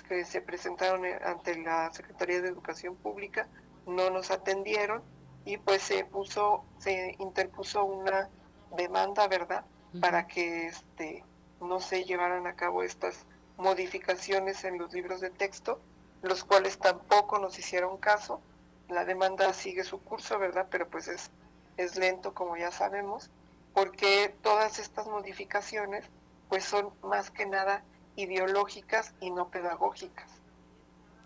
[0.08, 3.48] que se presentaron ante la Secretaría de Educación Pública,
[3.86, 5.02] no nos atendieron
[5.44, 8.28] y pues se puso, se interpuso una
[8.76, 9.64] demanda, ¿verdad?
[10.00, 11.24] Para que este
[11.60, 13.24] no se llevaran a cabo estas
[13.56, 15.80] modificaciones en los libros de texto
[16.22, 18.40] los cuales tampoco nos hicieron caso.
[18.88, 20.68] La demanda sigue su curso, ¿verdad?
[20.70, 21.30] Pero pues es,
[21.76, 23.30] es lento, como ya sabemos,
[23.74, 26.04] porque todas estas modificaciones
[26.48, 27.82] pues son más que nada
[28.14, 30.30] ideológicas y no pedagógicas.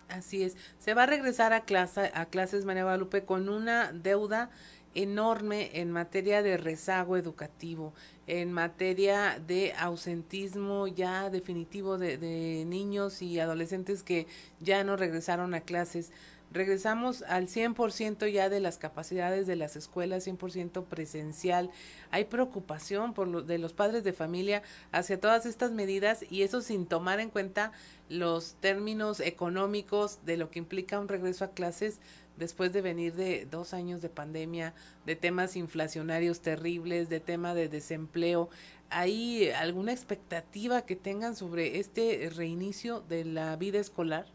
[0.09, 0.57] Así es.
[0.79, 4.49] Se va a regresar a, clase, a clases, María Guadalupe, con una deuda
[4.95, 7.93] enorme en materia de rezago educativo,
[8.27, 14.27] en materia de ausentismo ya definitivo de, de, niños y adolescentes que
[14.59, 16.11] ya no regresaron a clases.
[16.53, 21.71] Regresamos al 100% ya de las capacidades de las escuelas, 100% presencial.
[22.09, 24.61] Hay preocupación por lo, de los padres de familia
[24.91, 27.71] hacia todas estas medidas y eso sin tomar en cuenta
[28.09, 32.01] los términos económicos de lo que implica un regreso a clases
[32.37, 34.73] después de venir de dos años de pandemia,
[35.05, 38.49] de temas inflacionarios terribles, de tema de desempleo,
[38.89, 44.25] ¿hay alguna expectativa que tengan sobre este reinicio de la vida escolar?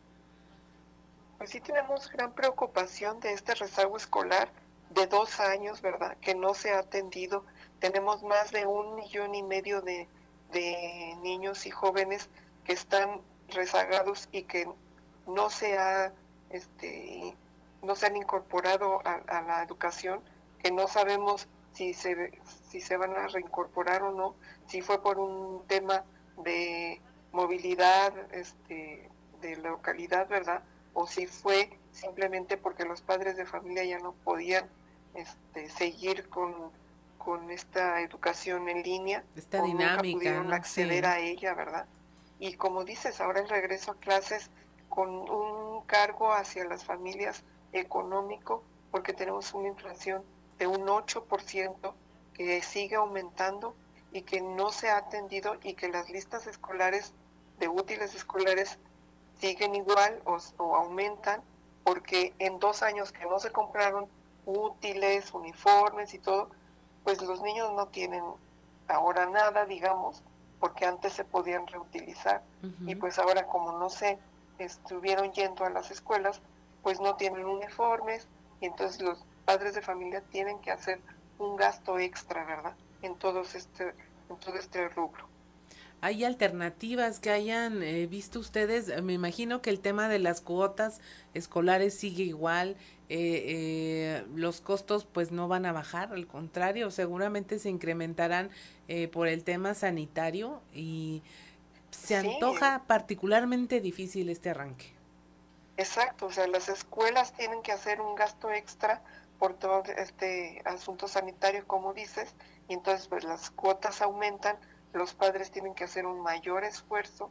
[1.39, 4.51] Pues sí tenemos gran preocupación de este rezago escolar
[4.91, 6.17] de dos años, ¿verdad?
[6.21, 7.45] Que no se ha atendido.
[7.81, 10.09] Tenemos más de un millón y medio de,
[10.53, 12.31] de niños y jóvenes
[12.65, 14.67] que están rezagados y que
[15.27, 16.13] no se ha
[16.51, 17.35] este,
[17.87, 20.21] no se han incorporado a, la educación,
[20.63, 24.35] que no sabemos si se, si se van a reincorporar o no,
[24.67, 26.05] si fue por un tema
[26.43, 27.01] de
[27.33, 29.09] movilidad este,
[29.41, 30.63] de la localidad, ¿verdad?
[30.95, 34.69] O si fue simplemente porque los padres de familia ya no podían
[35.15, 36.71] este, seguir con,
[37.19, 39.25] con esta educación en línea.
[39.37, 40.03] Esta dinámica.
[40.03, 41.87] Nunca pudieron acceder a ella, ¿verdad?
[42.39, 44.51] Y como dices, ahora el regreso a clases
[44.89, 50.23] con un cargo hacia las familias económico porque tenemos una inflación
[50.59, 51.93] de un 8%
[52.35, 53.75] que sigue aumentando
[54.13, 57.13] y que no se ha atendido y que las listas escolares
[57.59, 58.79] de útiles escolares
[59.39, 61.43] siguen igual o, o aumentan
[61.85, 64.09] porque en dos años que no se compraron
[64.45, 66.51] útiles, uniformes y todo,
[67.05, 68.25] pues los niños no tienen
[68.89, 70.23] ahora nada, digamos,
[70.59, 72.43] porque antes se podían reutilizar.
[72.87, 74.19] Y pues ahora como no se
[74.59, 76.41] estuvieron yendo a las escuelas,
[76.87, 78.29] pues no tienen uniformes
[78.61, 81.01] y entonces los padres de familia tienen que hacer
[81.37, 82.77] un gasto extra, ¿verdad?
[83.03, 83.93] En todos este
[84.31, 85.27] en todo este rubro.
[86.01, 89.03] ¿Hay alternativas que hayan eh, visto ustedes?
[89.03, 91.01] Me imagino que el tema de las cuotas
[91.35, 92.77] escolares sigue igual,
[93.09, 98.51] eh, eh, los costos pues no van a bajar, al contrario, seguramente se incrementarán
[99.11, 101.25] por el tema sanitario y
[101.91, 104.96] se antoja particularmente difícil este arranque.
[105.79, 109.03] Exacto, o sea, las escuelas tienen que hacer un gasto extra
[109.39, 112.35] por todo este asunto sanitario, como dices,
[112.69, 114.59] y entonces pues las cuotas aumentan,
[114.93, 117.31] los padres tienen que hacer un mayor esfuerzo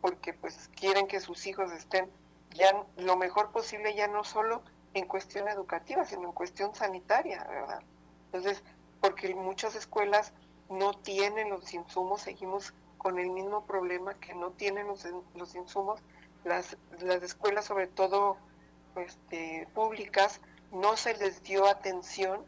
[0.00, 2.10] porque pues quieren que sus hijos estén
[2.50, 4.62] ya lo mejor posible, ya no solo
[4.94, 7.82] en cuestión educativa, sino en cuestión sanitaria, ¿verdad?
[8.26, 8.62] Entonces,
[9.00, 10.32] porque muchas escuelas
[10.68, 16.02] no tienen los insumos, seguimos con el mismo problema que no tienen los, los insumos,
[16.44, 18.36] las, las escuelas sobre todo
[18.96, 20.40] este, públicas
[20.70, 22.44] no se les dio atención,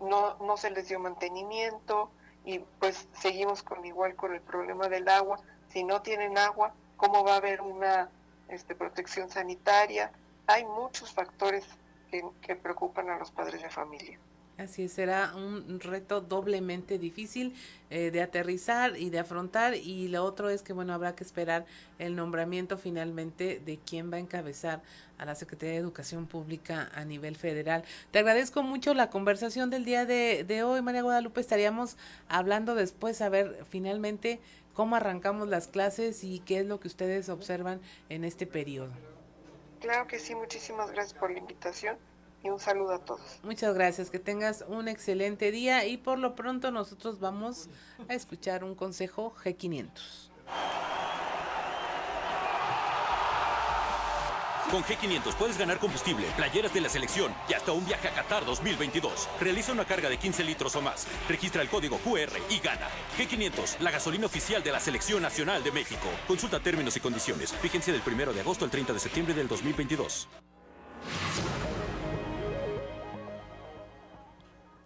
[0.00, 2.10] no, no se les dio mantenimiento
[2.44, 5.38] y pues seguimos con igual con el problema del agua.
[5.68, 8.10] Si no tienen agua, ¿cómo va a haber una
[8.48, 10.12] este, protección sanitaria?
[10.46, 11.64] Hay muchos factores
[12.10, 14.18] que, que preocupan a los padres de familia.
[14.62, 17.52] Así será un reto doblemente difícil
[17.90, 21.66] eh, de aterrizar y de afrontar y lo otro es que bueno habrá que esperar
[21.98, 24.80] el nombramiento finalmente de quién va a encabezar
[25.18, 27.84] a la Secretaría de Educación Pública a nivel federal.
[28.12, 31.40] Te agradezco mucho la conversación del día de, de hoy, María Guadalupe.
[31.40, 31.96] Estaríamos
[32.28, 34.40] hablando después a ver finalmente
[34.74, 38.92] cómo arrancamos las clases y qué es lo que ustedes observan en este periodo.
[39.80, 41.96] Claro que sí, muchísimas gracias por la invitación
[42.42, 43.20] y un saludo a todos.
[43.42, 47.68] Muchas gracias, que tengas un excelente día y por lo pronto nosotros vamos
[48.08, 50.30] a escuchar un consejo G500.
[54.72, 58.46] Con G500 puedes ganar combustible, playeras de la selección y hasta un viaje a Qatar
[58.46, 59.28] 2022.
[59.38, 61.06] Realiza una carga de 15 litros o más.
[61.28, 62.88] Registra el código QR y gana.
[63.18, 66.08] G500, la gasolina oficial de la Selección Nacional de México.
[66.26, 67.52] Consulta términos y condiciones.
[67.60, 70.26] Fíjense del 1 de agosto al 30 de septiembre del 2022.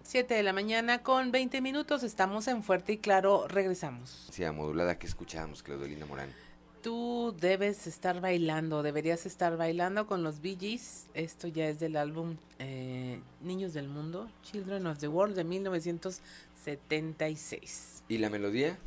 [0.07, 2.05] 7 de la mañana con 20 minutos.
[2.05, 3.49] Estamos en Fuerte y Claro.
[3.49, 4.29] Regresamos.
[4.31, 6.33] Sí, modulada que escuchábamos, Claudelina Morán.
[6.81, 11.09] Tú debes estar bailando, deberías estar bailando con los Bee Gees.
[11.15, 18.05] Esto ya es del álbum eh, Niños del Mundo, Children of the World de 1976.
[18.07, 18.79] ¿Y la melodía?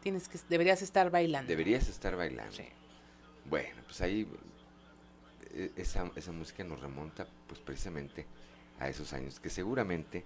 [0.00, 1.48] Tienes que, deberías estar bailando.
[1.48, 2.54] Deberías estar bailando.
[2.54, 2.66] Sí.
[3.50, 4.28] Bueno, pues ahí
[5.54, 8.26] eh, esa, esa música nos remonta pues precisamente
[8.78, 10.24] a esos años que seguramente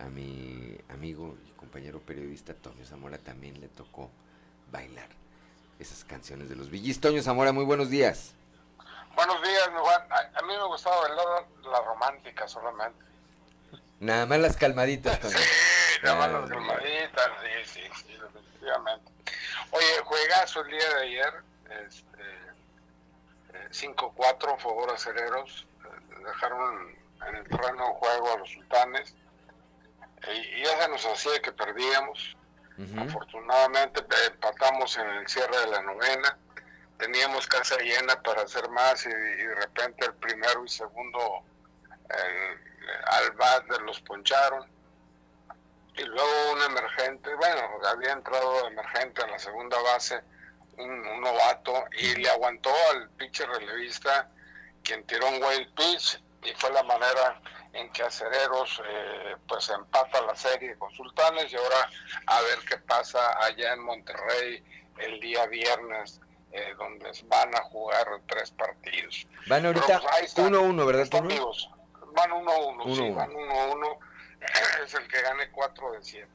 [0.00, 4.10] a mi amigo y compañero periodista Toño Zamora también le tocó
[4.70, 5.08] bailar
[5.78, 7.00] esas canciones de los Villis.
[7.00, 8.34] Toño Zamora, muy buenos días.
[9.14, 10.02] Buenos días, Juan.
[10.10, 13.04] A, mí me gustaba bailar la romántica solamente.
[13.98, 15.36] Nada más las calmaditas, Toño.
[16.00, 19.12] Sí, nada más las calmaditas, sí, sí, sí, definitivamente.
[19.70, 21.34] Oye, juegazo el día de ayer,
[21.86, 22.24] este,
[23.86, 26.96] 5-4, eh, favor acereros, eh, dejaron
[27.28, 29.14] en el terreno de juego a los sultanes
[30.28, 32.36] y ya se nos hacía que perdíamos.
[32.98, 36.38] Afortunadamente empatamos en el cierre de la novena,
[36.98, 41.44] teníamos casa llena para hacer más y, de repente el primero y segundo
[43.06, 44.66] al bat los poncharon.
[45.96, 50.20] Y luego un emergente, bueno, había entrado emergente en la segunda base,
[50.78, 54.30] un, novato, y le aguantó al pitcher relevista,
[54.82, 57.42] quien tiró un wild pitch, y fue la manera
[57.72, 61.88] en que Acereros eh, pues empata la serie con Sultanes y ahora
[62.26, 64.62] a ver qué pasa allá en Monterrey
[64.98, 66.20] el día viernes
[66.52, 69.26] eh, donde van a jugar tres partidos.
[69.46, 71.14] Van ahorita 1-1, pues, ¿verdad?
[71.20, 71.70] Amigos,
[72.12, 73.98] van 1-1, sí, van 1-1,
[74.84, 76.28] es el que gane 4 de 7.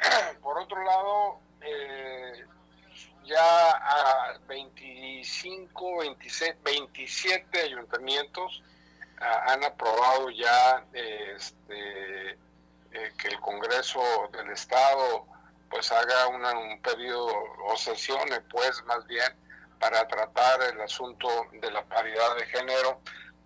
[0.42, 2.44] Por otro lado, eh,
[3.24, 8.62] ya a 25, 26, 27 ayuntamientos
[9.20, 14.00] han aprobado ya este, eh, que el Congreso
[14.32, 15.26] del Estado
[15.70, 17.34] pues haga un periodo
[17.66, 19.30] o sesiones pues más bien
[19.78, 21.28] para tratar el asunto
[21.60, 23.00] de la paridad de género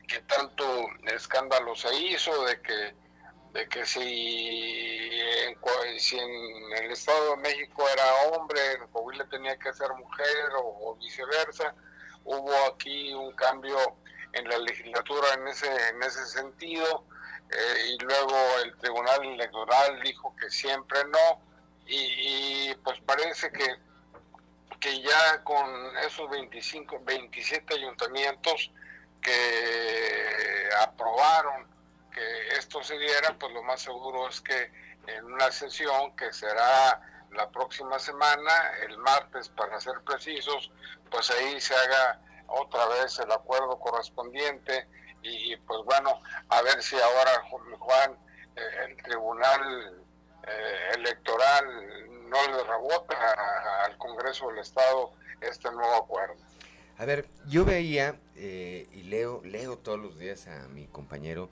[0.06, 0.64] que tanto
[1.06, 2.94] escándalo se hizo de que
[3.52, 5.58] de que si en,
[5.98, 10.96] si en el Estado de México era hombre, en Coahuila tenía que ser mujer o
[10.96, 11.74] viceversa.
[12.24, 13.76] Hubo aquí un cambio
[14.32, 17.04] en la legislatura en ese, en ese sentido.
[17.50, 21.40] eh, y luego el Tribunal Electoral dijo que siempre no,
[21.86, 23.76] y, y, pues parece que,
[24.80, 28.70] que ya con esos 25, 27 ayuntamientos
[29.20, 31.66] que aprobaron
[32.12, 34.70] que esto se diera, pues lo más seguro es que
[35.06, 37.00] en una sesión que será
[37.32, 38.52] la próxima semana,
[38.86, 40.70] el martes para ser precisos,
[41.10, 44.86] pues ahí se haga otra vez el acuerdo correspondiente
[45.22, 47.42] y, pues bueno, a ver si ahora
[47.78, 48.16] Juan,
[48.56, 50.02] eh, el Tribunal
[50.46, 51.64] eh, Electoral
[52.28, 56.34] no le rebota al Congreso del Estado este nuevo acuerdo.
[56.98, 61.50] A ver, yo veía eh, y leo, leo todos los días a mi compañero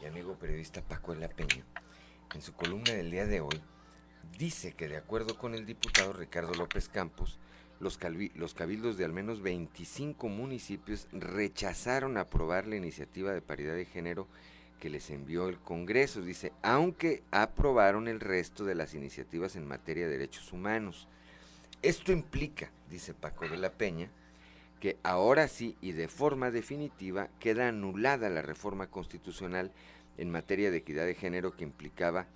[0.00, 1.64] y amigo periodista Paco La Peña,
[2.34, 3.62] en su columna del día de hoy,
[4.38, 7.38] dice que de acuerdo con el diputado Ricardo López Campos,
[7.82, 14.28] los, cabildos de al menos 25 municipios rechazaron aprobar la iniciativa de paridad de género
[14.78, 20.06] que les envió el Congreso, dice, aunque aprobaron el resto de las iniciativas en materia
[20.06, 21.08] de derechos humanos.
[21.82, 24.10] Esto implica, dice Paco de la Peña,
[24.80, 29.72] que ahora sí y de forma definitiva queda anulada la reforma constitucional
[30.18, 32.26] en materia de equidad de género que implicaba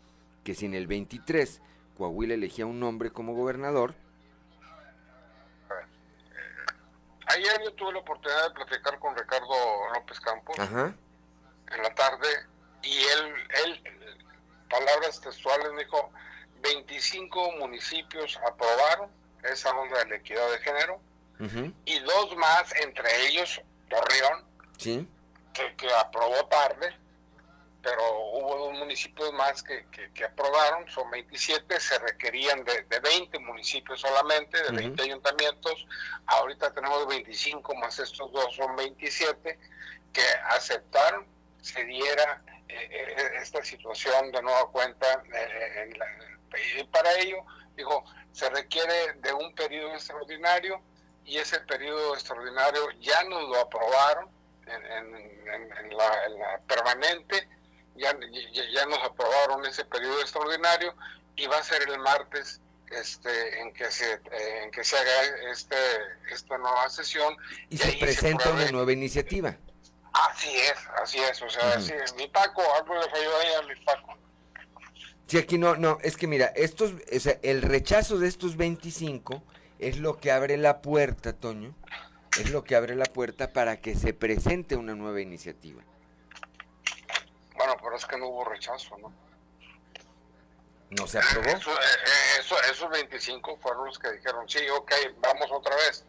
[0.43, 1.61] que si en el 23
[1.97, 3.95] Coahuila elegía un hombre como gobernador.
[7.27, 9.55] Ayer yo tuve la oportunidad de platicar con Ricardo
[9.95, 12.29] López Campos en la tarde
[12.83, 13.83] y él, él,
[14.71, 16.11] palabras textuales, dijo,
[16.63, 19.11] 25 municipios aprobaron
[19.43, 21.01] esa onda de la equidad de género
[21.85, 23.61] y dos más, entre ellos
[23.91, 24.45] Torreón,
[24.79, 26.97] que, aprobó tarde,
[27.87, 33.39] pero hubo dos municipios más que, que, aprobaron, son 27, se requerían de, de 20
[33.39, 35.87] municipios solamente, de 20 ayuntamientos,
[36.27, 39.57] ahorita tenemos 25 más estos dos, son 27,
[40.13, 41.27] que aceptaron
[41.61, 45.91] se diera eh, eh, esta situación de nueva cuenta eh,
[46.81, 47.45] y para ello,
[47.77, 50.81] dijo, se requiere de un periodo extraordinario
[51.25, 54.29] y ese periodo extraordinario ya nos lo aprobaron
[54.67, 57.49] en, la, permanente,
[57.97, 58.17] ya,
[58.73, 60.95] ya, nos aprobaron ese periodo extraordinario
[61.37, 65.77] y va a ser el martes este en que se en que se haga este
[66.31, 67.37] esta nueva sesión
[67.69, 69.57] y, se presenta una nueva iniciativa.
[70.13, 72.15] Así es así es o sea así es.
[72.15, 74.17] Mi Paco algo le falló ahí a mi Paco.
[75.27, 79.43] Sí, aquí no, no, es que mira, estos, o sea, el rechazo de estos 25
[79.81, 81.75] es lo que abre la puerta, Toño,
[82.39, 85.83] es lo que abre la puerta para que se presente una nueva iniciativa.
[87.67, 89.13] Bueno, pero es que no hubo rechazo, ¿no?
[90.91, 91.49] ¿No se aprobó?
[91.49, 96.05] Eso, eh, eh, esos 25 fueron los que dijeron, sí, ok, vamos otra vez.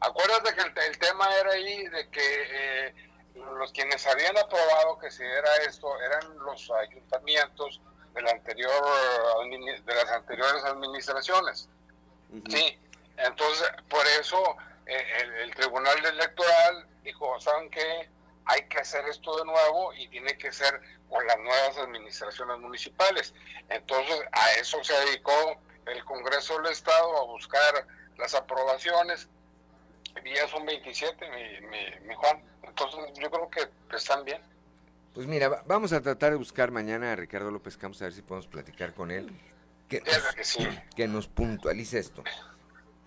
[0.00, 2.94] Acuérdate que el, tema era ahí de que eh,
[3.58, 7.82] los quienes habían aprobado que se diera esto eran los ayuntamientos
[8.14, 8.72] de, la anterior,
[9.50, 11.68] de las anteriores administraciones.
[12.48, 12.78] Sí,
[13.18, 18.08] entonces, por eso eh, el, Tribunal Electoral dijo, ¿saben qué?
[18.46, 23.34] Hay que hacer esto de nuevo y tiene que ser con las nuevas administraciones municipales.
[23.68, 27.86] Entonces, a eso se dedicó el Congreso del Estado, a buscar
[28.18, 29.28] las aprobaciones.
[30.24, 32.42] Y ya son 27, mi, mi, Juan.
[32.62, 34.40] Entonces, yo creo que están bien.
[35.16, 38.20] Pues mira, vamos a tratar de buscar mañana a Ricardo López Campos a ver si
[38.20, 39.30] podemos platicar con él.
[39.88, 40.02] Que,
[40.94, 42.22] que nos puntualice esto.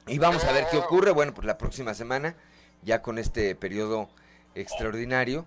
[0.07, 1.11] Y vamos a ver qué ocurre.
[1.11, 2.35] Bueno, pues la próxima semana,
[2.81, 4.09] ya con este periodo
[4.55, 5.45] extraordinario,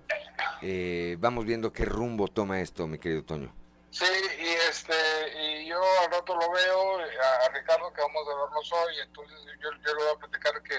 [0.61, 3.55] eh, vamos viendo qué rumbo toma esto, mi querido Toño.
[3.91, 4.05] Sí,
[4.39, 4.95] y este,
[5.39, 9.71] y yo al rato lo veo, a, Ricardo que vamos a vernos hoy, entonces yo,
[9.71, 10.77] yo le voy a platicar que,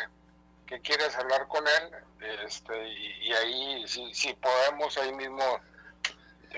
[0.66, 5.60] que quieres hablar con él, este, y, ahí, si, si podemos, ahí mismo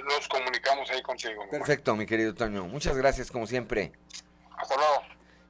[0.03, 1.49] nos comunicamos ahí consigo.
[1.49, 2.65] Perfecto, mi querido Toño.
[2.65, 3.93] Muchas gracias, como siempre.
[4.57, 5.01] Hasta luego.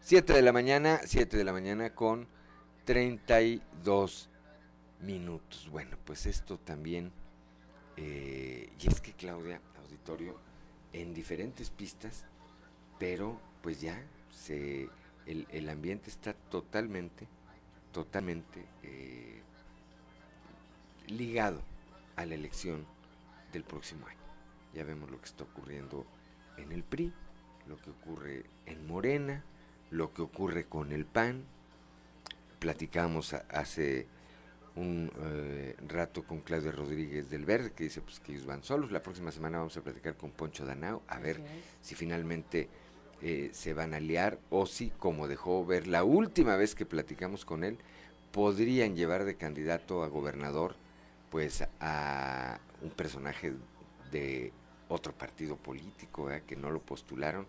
[0.01, 2.27] 7 de la mañana, 7 de la mañana con
[2.85, 4.29] 32
[5.01, 5.69] minutos.
[5.69, 7.11] Bueno, pues esto también,
[7.97, 10.37] eh, y es que Claudia, auditorio,
[10.93, 12.25] en diferentes pistas,
[12.99, 14.89] pero pues ya se,
[15.25, 17.27] el, ambiente está totalmente,
[17.91, 19.41] totalmente eh,
[21.07, 21.61] ligado
[22.15, 22.85] a la elección
[23.51, 24.19] del próximo año.
[24.73, 26.05] Ya vemos lo que está ocurriendo
[26.57, 27.11] en el PRI,
[27.67, 29.43] lo que ocurre en Morena,
[29.89, 31.43] lo que ocurre con el PAN.
[32.59, 34.07] Platicamos hace
[34.75, 38.91] un eh, rato con Claudia Rodríguez del Verde, que dice pues, que ellos van solos.
[38.91, 41.39] La próxima semana vamos a platicar con Poncho Danao, a ver
[41.81, 42.67] si finalmente
[43.21, 47.45] eh, se van a liar o si, como dejó ver la última vez que platicamos
[47.45, 47.77] con él,
[48.31, 50.75] podrían llevar de candidato a gobernador
[51.29, 53.53] pues a un personaje
[54.11, 54.51] de
[54.89, 57.47] otro partido político que no lo postularon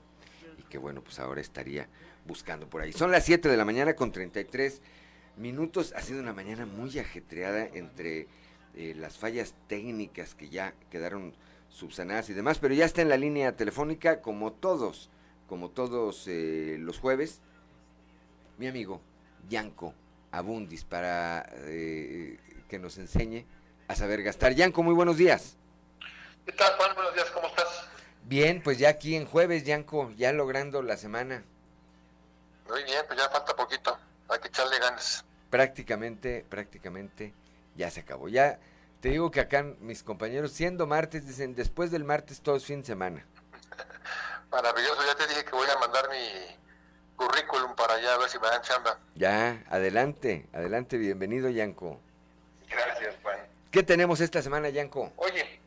[0.59, 1.89] y que bueno, pues ahora estaría
[2.27, 2.93] buscando por ahí.
[2.93, 4.81] Son las 7 de la mañana con 33
[5.37, 5.93] minutos.
[5.97, 8.29] Ha sido una mañana muy ajetreada entre
[8.75, 11.35] eh, las fallas técnicas que ya quedaron
[11.69, 15.11] subsanadas y demás, pero ya está en la línea telefónica como todos,
[15.49, 17.41] como todos eh, los jueves,
[18.59, 19.01] mi amigo
[19.49, 19.95] Yanko
[20.33, 23.45] Abundis para eh, que nos enseñe
[23.89, 24.55] a saber gastar.
[24.55, 25.57] Yanko, muy buenos días.
[26.45, 26.95] ¿Qué tal, Juan?
[26.95, 27.89] Buenos días, ¿cómo estás?
[28.25, 31.45] Bien, pues ya aquí en jueves, Yanko, ya logrando la semana.
[32.69, 33.97] Muy bien, pues ya falta poquito,
[34.29, 35.25] hay que echarle ganas.
[35.51, 37.33] Prácticamente, prácticamente
[37.77, 38.29] ya se acabó.
[38.29, 38.59] Ya
[39.01, 42.81] te digo que acá mis compañeros, siendo martes, dicen, después del martes todo es fin
[42.81, 43.27] de semana.
[44.51, 46.57] Maravilloso, ya te dije que voy a mandar mi
[47.17, 48.99] currículum para allá a ver si me dan chamba.
[49.15, 52.01] Ya, adelante, adelante, bienvenido, Yanko.
[52.69, 53.39] Gracias, Juan.
[53.71, 55.13] ¿Qué tenemos esta semana, Yanko?
[55.17, 55.61] Oye,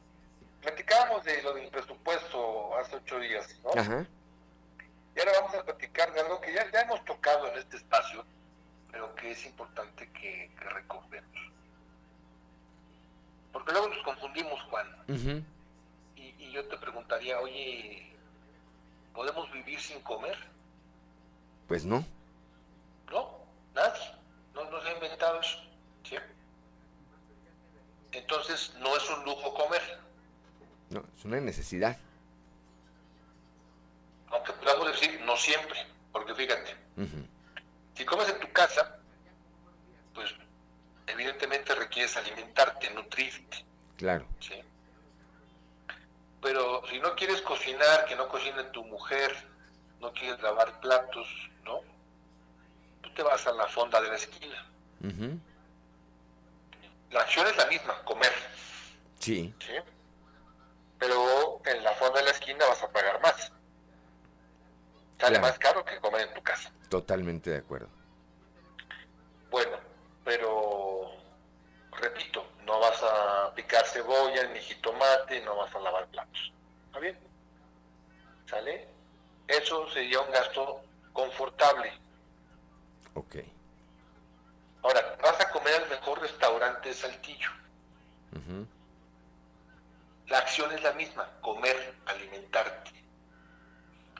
[0.61, 3.79] platicábamos de lo del presupuesto hace ocho días, ¿no?
[3.79, 4.05] Ajá.
[5.15, 8.23] Y ahora vamos a platicar de algo que ya, ya hemos tocado en este espacio,
[8.91, 11.29] pero que es importante que, que recordemos.
[13.51, 14.87] Porque luego nos confundimos, Juan.
[16.15, 18.15] Y, y yo te preguntaría, oye,
[19.13, 20.37] ¿podemos vivir sin comer?
[21.67, 22.05] Pues no.
[23.11, 23.39] No,
[23.73, 24.01] nadie.
[24.53, 25.57] No, no se ha inventado eso.
[26.03, 26.15] ¿sí?
[28.11, 29.99] Entonces, no es un lujo comer.
[30.89, 31.97] No, es una necesidad.
[34.31, 35.85] Aunque podamos decir, no siempre.
[36.11, 37.27] Porque fíjate, Ujú.
[37.99, 38.95] Si comes en tu casa,
[40.15, 40.33] pues
[41.05, 43.65] evidentemente requieres alimentarte, nutrirte.
[43.97, 44.25] Claro.
[44.39, 44.53] ¿sí?
[46.41, 49.35] Pero si no quieres cocinar, que no cocine tu mujer,
[49.99, 51.27] no quieres lavar platos,
[51.65, 51.81] ¿no?
[53.01, 54.65] Tú te vas a la fonda de la esquina.
[55.03, 55.37] Ujú.
[57.11, 58.31] La acción es la misma, comer,
[59.19, 59.73] Sí, ¿sí?
[60.99, 63.51] Pero en la fonda de la esquina vas a pagar más.
[65.19, 65.41] Sale Claro.
[65.41, 66.71] más caro que comer en tu casa.
[66.87, 67.89] totalmente de acuerdo.
[69.49, 69.77] Bueno,
[70.23, 71.11] pero
[71.91, 76.51] repito, no vas a picar cebolla ni jitomate, no vas a lavar platos.
[76.87, 77.17] ¿Está bien?
[78.47, 78.87] ¿Sale?
[79.47, 80.81] Eso sería un gasto
[81.13, 81.91] confortable.
[83.15, 83.37] Ok.
[84.83, 87.49] Ahora, vas a comer al mejor restaurante de Saltillo.
[90.27, 92.91] La acción es la misma, comer, alimentarte.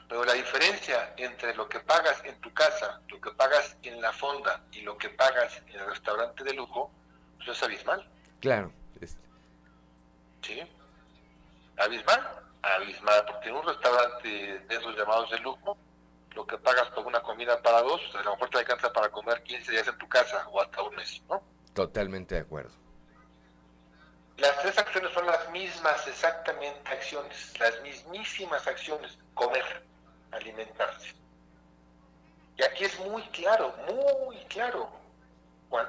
[0.09, 4.11] Pero la diferencia entre lo que pagas en tu casa, lo que pagas en la
[4.11, 6.91] fonda y lo que pagas en el restaurante de lujo,
[7.37, 8.09] pues es abismal.
[8.41, 8.73] Claro.
[8.99, 9.17] es-
[10.41, 10.59] ¿Sí?
[11.77, 14.27] Abismal, abismal, porque en un restaurante
[14.67, 15.77] de esos llamados de lujo,
[16.35, 19.41] lo que pagas por una comida para dos, a lo mejor te alcanza para comer
[19.43, 21.41] 15 días en tu casa o hasta un mes, ¿no?
[21.73, 22.71] Totalmente de acuerdo.
[24.37, 29.83] Las tres acciones son las mismas, exactamente acciones, las mismísimas acciones, comer,
[30.31, 31.13] alimentarse.
[32.57, 34.89] Y aquí es muy claro, muy claro,
[35.69, 35.87] Juan,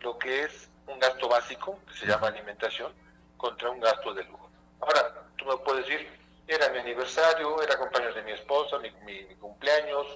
[0.00, 2.92] lo que es un gasto básico, que se llama alimentación,
[3.36, 4.48] contra un gasto de lujo.
[4.80, 6.08] Ahora, tú me puedes decir,
[6.46, 10.06] era mi aniversario, era cumpleaños de mi esposa, mi, mi- mi cumpleaños,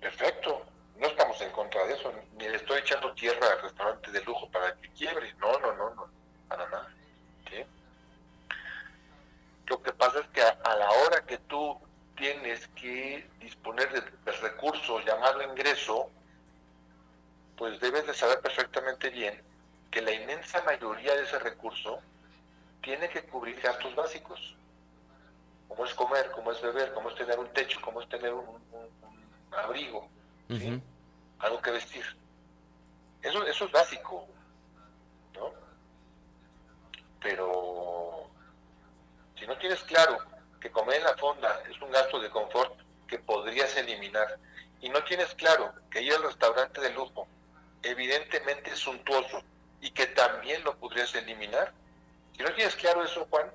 [0.00, 0.62] perfecto,
[0.98, 4.48] no estamos en contra de eso, ni le estoy echando tierra al restaurante de lujo
[4.50, 6.10] para que quiebre, no, no, no, no,
[6.48, 6.88] para nada.
[9.66, 9.70] ¿Sí?
[9.70, 11.78] Lo que pasa es que a, a la hora que tú
[12.16, 16.10] tienes que disponer de, de recursos llamado ingreso,
[17.56, 19.42] pues debes de saber perfectamente bien
[19.90, 22.00] que la inmensa mayoría de ese recurso
[22.82, 24.54] tiene que cubrir gastos básicos,
[25.68, 28.46] como es comer, como es beber, como es tener un techo, como es tener un-
[28.48, 30.08] un- un abrigo,
[30.50, 30.80] Ujú.
[31.40, 32.04] algo que vestir.
[33.22, 34.26] Eso, eso es básico,
[35.34, 35.50] ¿no?
[37.20, 38.25] Pero
[39.38, 40.18] si no tienes claro
[40.60, 44.38] que comer en la fonda es un gasto de confort que podrías eliminar,
[44.80, 47.26] y no tienes claro que ir al restaurante de lujo
[47.82, 49.42] evidentemente es suntuoso
[49.80, 51.72] y que también lo podrías eliminar,
[52.36, 53.50] si no tienes claro eso, Juan,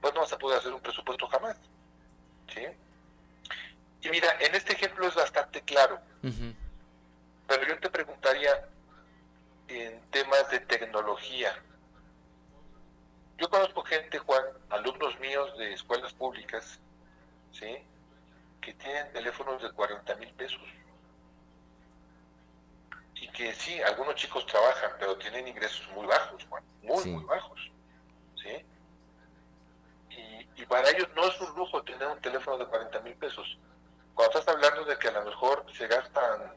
[0.00, 1.56] pues no vas a poder hacer un presupuesto jamás.
[2.52, 2.62] ¿Sí?
[4.02, 5.98] Y mira, en este ejemplo es bastante claro.
[6.22, 8.66] Pero yo te preguntaría
[9.68, 11.54] en temas de tecnología.
[13.54, 16.80] Conozco gente, Juan, alumnos míos de escuelas públicas,
[17.52, 17.78] ¿sí?
[18.60, 20.60] Que tienen teléfonos de 40 mil pesos.
[23.14, 27.10] Y que sí, algunos chicos trabajan, pero tienen ingresos muy bajos, Juan, muy, Sí.
[27.10, 27.70] muy bajos,
[28.42, 28.66] ¿sí?
[30.10, 33.56] Y, y para ellos no es un lujo tener un teléfono de 40 mil pesos.
[34.14, 36.54] Cuando estás hablando de que a lo mejor se gastan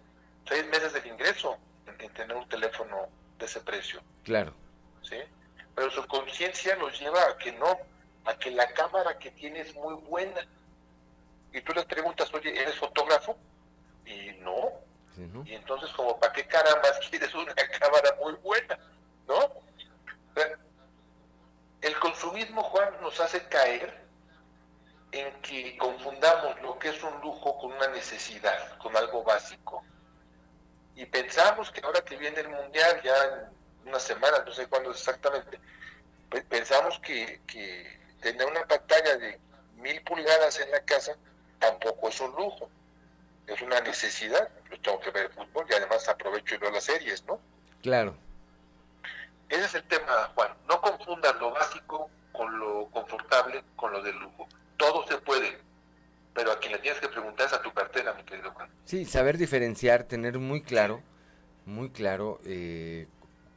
[0.47, 3.07] seis meses del ingreso en, en tener un teléfono
[3.37, 4.55] de ese precio, Claro.
[5.03, 5.17] ¿sí?
[5.77, 7.77] Pero su conciencia nos lleva a que no,
[8.25, 10.41] a que la cámara que tiene es muy buena.
[11.53, 13.37] Y tú les preguntas, oye, ¿eres fotógrafo?
[14.03, 14.71] Y no.
[15.45, 18.79] Y entonces, como, ¿para qué caramba quieres una cámara muy buena?
[19.27, 19.37] ¿No?
[21.81, 24.03] El consumismo, Juan, nos hace caer
[25.11, 29.83] en que confundamos lo que es un lujo con una necesidad, con algo básico.
[30.95, 33.56] Y pensamos que ahora que viene el mundial, ya en
[33.87, 35.59] una semana, no sé cuándo exactamente,
[36.49, 39.39] pensamos que, que tener una pantalla de
[39.77, 41.15] mil pulgadas en la casa
[41.59, 42.69] tampoco es un lujo,
[43.47, 44.49] es una necesidad.
[44.69, 47.39] Yo tengo que ver fútbol y además aprovecho y veo las series, ¿no?
[47.81, 48.15] Claro.
[49.49, 50.51] Ese es el tema, Juan.
[50.67, 54.47] No confundas lo básico con lo confortable, con lo del lujo.
[54.75, 55.57] Todo se puede,
[56.33, 58.69] pero a quien le tienes que preguntar es a tu cartera, mi querido Juan.
[58.85, 61.01] Sí, saber diferenciar, tener muy claro,
[61.65, 63.07] muy claro eh,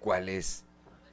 [0.00, 0.64] cuál es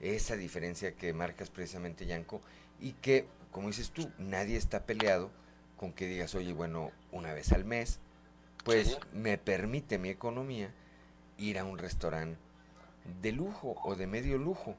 [0.01, 2.41] esa diferencia que marcas precisamente, Yanko,
[2.79, 5.29] y que, como dices tú, nadie está peleado
[5.77, 7.99] con que digas, oye, bueno, una vez al mes,
[8.63, 10.73] pues me permite mi economía
[11.37, 12.37] ir a un restaurante
[13.21, 14.75] de lujo o de medio lujo.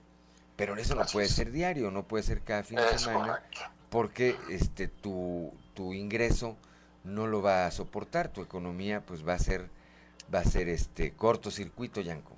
[0.56, 3.42] Pero eso no puede ser diario, no puede ser cada fin de semana,
[3.90, 6.56] porque este tu, tu ingreso
[7.04, 9.70] no lo va a soportar, tu economía pues va a ser
[10.34, 12.37] va a ser este cortocircuito, Yanko.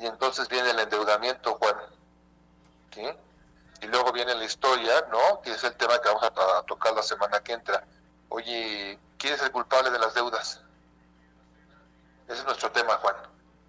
[0.00, 1.76] Y entonces viene el endeudamiento, Juan.
[3.82, 5.42] Y luego viene la historia, ¿no?
[5.42, 7.84] Que es el tema que vamos a, tocar la semana que entra.
[8.30, 10.62] Oye, ¿quién es el culpable de las deudas?
[12.28, 13.14] Ese es nuestro tema, Juan.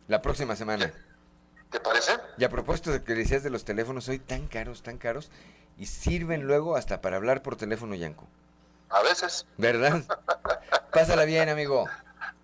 [0.07, 0.93] La próxima semana.
[1.69, 2.17] ¿Te parece?
[2.37, 5.29] Y a propósito de que decías de los teléfonos hoy tan caros, tan caros,
[5.77, 8.25] y sirven luego hasta para hablar por teléfono, Yanko.
[8.89, 9.45] A veces.
[9.57, 10.01] ¿Verdad?
[10.93, 11.89] Pásala bien, amigo.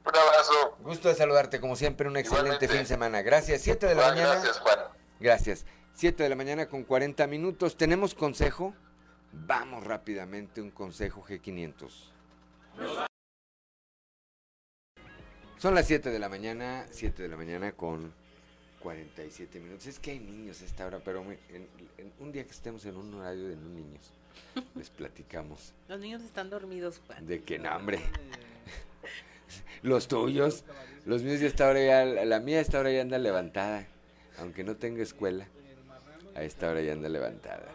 [0.08, 0.78] Un abrazo.
[0.80, 3.22] Gusto de saludarte, como siempre, un excelente fin de semana.
[3.22, 3.62] Gracias.
[3.62, 4.36] Siete de la mañana.
[4.36, 4.80] Gracias, Juan.
[5.20, 5.66] Gracias.
[5.94, 7.76] Siete de la mañana con 40 minutos.
[7.76, 8.74] ¿Tenemos consejo?
[9.34, 11.92] Vamos rápidamente, un consejo G500.
[15.58, 18.14] Son las 7 de la mañana, 7 de la mañana con
[18.80, 19.88] 47 minutos.
[19.88, 21.68] Es que hay niños a esta hora, pero en,
[22.20, 24.14] un día que estemos en un horario de no niños,
[24.76, 25.74] les platicamos.
[25.88, 27.26] Los niños están dormidos, Juan.
[27.26, 28.00] De qué hambre.
[29.82, 30.64] Los tuyos,
[31.06, 33.88] los míos ya esta hora ya, la mía a esta hora ya anda levantada,
[34.40, 35.48] aunque no tenga escuela,
[36.36, 37.68] a esta hora ya anda levantada.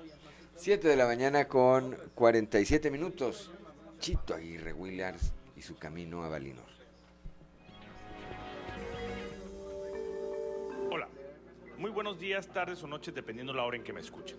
[0.56, 3.50] 7 de la mañana con 47 minutos.
[3.98, 6.72] Chito Aguirre Williams y su camino a Valinor.
[11.82, 14.38] Muy buenos días, tardes o noches, dependiendo la hora en que me escuchen.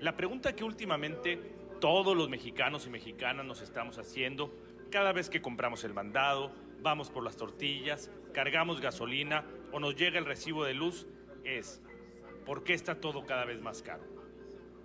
[0.00, 1.36] La pregunta que últimamente
[1.80, 4.52] todos los mexicanos y mexicanas nos estamos haciendo
[4.90, 6.50] cada vez que compramos el mandado,
[6.86, 11.08] vamos por las tortillas, cargamos gasolina o nos llega el recibo de luz
[11.42, 11.82] es,
[12.44, 14.04] ¿por qué está todo cada vez más caro?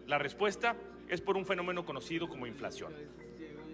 [0.08, 0.76] La respuesta
[1.10, 2.92] es por un fenómeno conocido como inflación.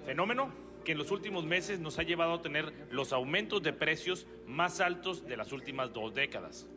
[0.05, 0.51] Fenómeno
[0.83, 4.81] que en los últimos meses nos ha llevado a tener los aumentos de precios más
[4.81, 6.67] altos de las últimas dos décadas.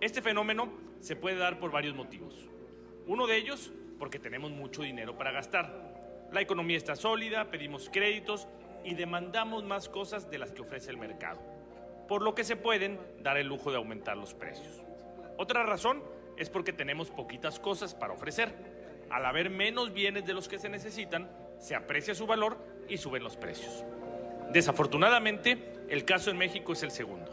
[0.00, 2.48] Este fenómeno se puede dar por varios motivos.
[3.06, 6.30] Uno de ellos, porque tenemos mucho dinero para gastar.
[6.32, 8.48] La economía está sólida, pedimos créditos
[8.84, 11.40] y demandamos más cosas de las que ofrece el mercado,
[12.08, 14.82] por lo que se pueden dar el lujo de aumentar los precios.
[15.36, 16.02] Otra razón
[16.36, 18.54] es porque tenemos poquitas cosas para ofrecer.
[19.10, 23.22] Al haber menos bienes de los que se necesitan, se aprecia su valor y suben
[23.22, 23.84] los precios.
[24.52, 27.30] Desafortunadamente, el caso en México es el segundo.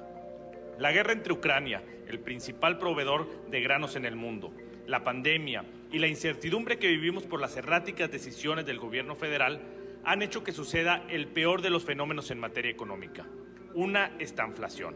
[0.77, 4.53] La guerra entre Ucrania, el principal proveedor de granos en el mundo,
[4.87, 9.61] la pandemia y la incertidumbre que vivimos por las erráticas decisiones del gobierno federal
[10.09, 13.27] han hecho que suceda el peor de los fenómenos en materia económica,
[13.75, 14.95] una estanflación.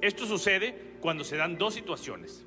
[0.00, 2.46] Esto sucede cuando se dan dos situaciones.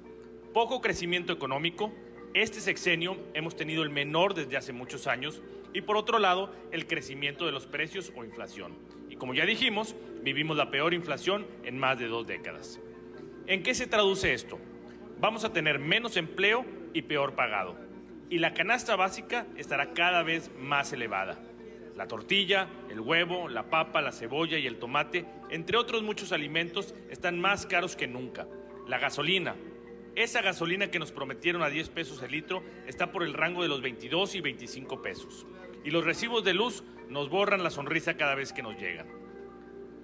[0.54, 1.92] Poco crecimiento económico,
[2.34, 5.42] este sexenio hemos tenido el menor desde hace muchos años,
[5.74, 8.72] y por otro lado, el crecimiento de los precios o inflación.
[9.10, 9.94] Y como ya dijimos,
[10.24, 12.80] vivimos la peor inflación en más de dos décadas.
[13.48, 14.60] ¿En qué se traduce esto?
[15.20, 17.76] Vamos a tener menos empleo y peor pagado.
[18.30, 21.38] Y la canasta básica estará cada vez más elevada.
[21.96, 26.96] La tortilla, el huevo, la papa, la cebolla y el tomate, entre otros muchos alimentos,
[27.10, 28.48] están más caros que nunca.
[28.88, 29.56] La gasolina,
[30.16, 33.70] esa gasolina que nos prometieron a 10 pesos el litro, está por el rango de
[33.70, 35.46] los 22 y 25 pesos.
[35.84, 39.08] Y los recibos de luz nos borran la sonrisa cada vez que nos llegan.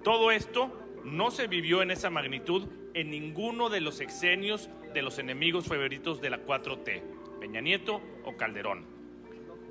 [0.02, 0.72] Todo esto
[1.04, 6.20] no se vivió en esa magnitud en ninguno de los exenios de los enemigos favoritos
[6.20, 7.02] de la 4T,
[7.40, 8.97] Peña Nieto o Calderón.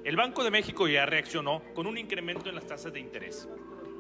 [0.04, 3.48] El Banco de México ya reaccionó con un incremento en las tasas de interés.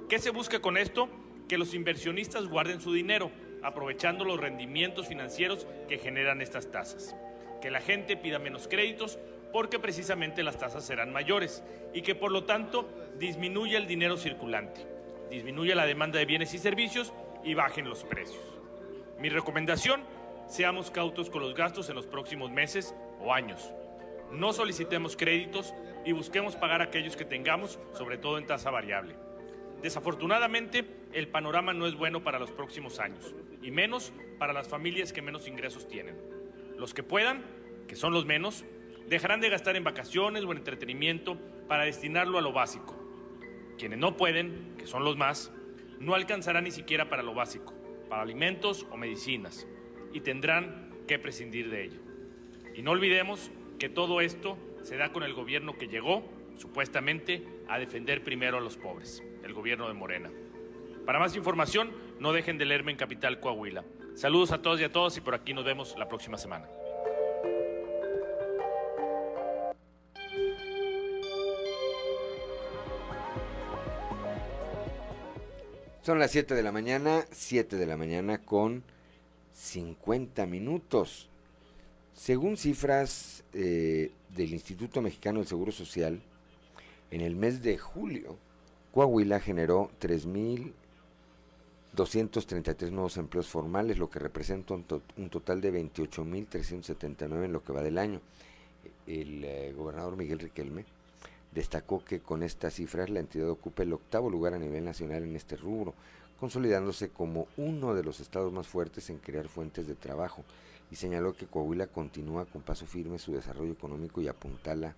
[0.07, 1.09] ¿Qué se busca con esto?
[1.49, 7.15] Que los inversionistas guarden su dinero, aprovechando los rendimientos financieros que generan estas tasas.
[7.61, 9.19] que la gente pida menos créditos
[9.51, 11.63] porque precisamente las tasas serán mayores
[11.93, 12.87] y que por lo tanto
[13.17, 14.85] disminuya el dinero circulante,
[15.29, 17.13] disminuya la demanda de bienes y servicios
[17.43, 18.43] y bajen los precios.
[19.19, 20.01] Mi recomendación,
[20.47, 23.73] seamos cautos con los gastos en los próximos meses o años.
[24.31, 25.73] No solicitemos créditos
[26.05, 29.15] y busquemos pagar aquellos que tengamos, sobre todo en tasa variable.
[29.81, 35.13] Desafortunadamente, el panorama no es bueno para los próximos años, y menos para las familias
[35.13, 36.17] que menos ingresos tienen.
[36.77, 37.45] Los que puedan,
[37.87, 38.65] que son los menos,
[39.07, 41.37] dejarán de gastar en vacaciones o en entretenimiento
[41.67, 42.95] para destinarlo a lo básico.
[43.77, 45.51] Quienes no pueden, que son los más,
[45.99, 47.73] no alcanzarán ni siquiera para lo básico,
[48.09, 49.67] para alimentos o medicinas,
[50.11, 52.01] y tendrán que prescindir de ello.
[52.75, 56.23] Y no olvidemos que todo esto se da con el gobierno que llegó,
[56.57, 60.31] supuestamente, a defender primero a los pobres, el gobierno de Morena.
[61.05, 63.83] Para más información, no dejen de leerme en Capital Coahuila.
[64.15, 66.67] Saludos a todos y a todas y por aquí nos vemos la próxima semana.
[76.01, 78.83] Son las 7 de la mañana, 7 de la mañana con
[79.51, 81.29] 50 minutos.
[82.17, 86.21] Según cifras eh, del Instituto Mexicano del Seguro Social,
[87.11, 88.35] en el mes de julio,
[88.91, 94.83] Coahuila generó 3.233 nuevos empleos formales, lo que representa un,
[95.29, 98.19] total de 28.379 en lo que va del año.
[99.05, 100.83] El eh, gobernador Miguel Riquelme
[101.57, 105.35] Destacó que con estas cifras la entidad ocupa el octavo lugar a nivel nacional en
[105.35, 105.93] este rubro,
[106.39, 110.43] consolidándose como uno de los estados más fuertes en crear fuentes de trabajo,
[110.91, 114.95] y señaló que Coahuila continúa con paso firme su desarrollo económico y apuntala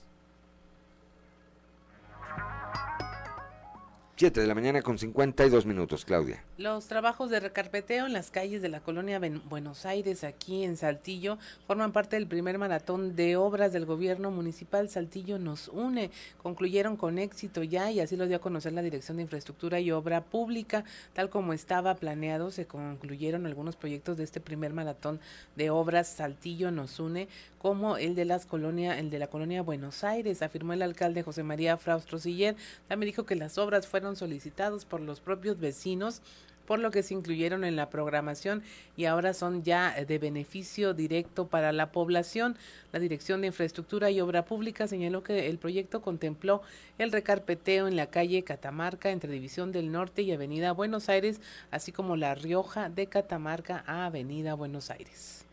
[4.22, 6.44] 7 de la mañana con 52 minutos, Claudia.
[6.60, 9.20] Los trabajos de recarpeteo en las calles de la colonia
[9.50, 14.90] Buenos Aires, aquí en Saltillo, forman parte del primer maratón de obras del gobierno municipal.
[14.90, 16.12] Saltillo nos une.
[16.44, 19.90] Concluyeron con éxito ya y así lo dio a conocer la Dirección de Infraestructura y
[19.90, 20.84] Obra Pública.
[21.14, 25.20] Tal como estaba planeado, se concluyeron algunos proyectos de este primer maratón
[25.56, 27.28] de obras Saltillo nos une,
[27.62, 31.44] como el de las colonia, el de la colonia Buenos Aires, afirmó el alcalde José
[31.44, 32.56] María Fraustro Siller.
[32.88, 36.24] También dijo que las obras fueron solicitados por los propios vecinos
[36.66, 38.64] por lo que se incluyeron en la programación
[38.98, 42.58] y ahora son ya de beneficio directo para la población.
[42.94, 46.64] La Dirección de Infraestructura y Obra Pública señaló que el proyecto contempló
[46.98, 51.92] el recarpeteo en la calle Catamarca entre División del Norte y Avenida Buenos Aires, así
[51.92, 55.46] como la Rioja de Catamarca a Avenida Buenos Aires.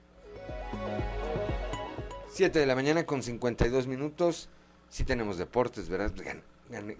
[2.39, 4.48] 7 de la mañana con 52 minutos.
[4.89, 6.12] Sí tenemos deportes, ¿verdad?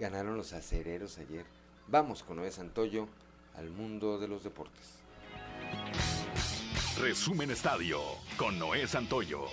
[0.01, 1.45] ganaron los acereros ayer.
[1.87, 3.07] Vamos con Noé Santoyo
[3.57, 4.99] al mundo de los deportes.
[7.01, 8.01] Resumen Estadio
[8.37, 9.45] con Noé Santoyo.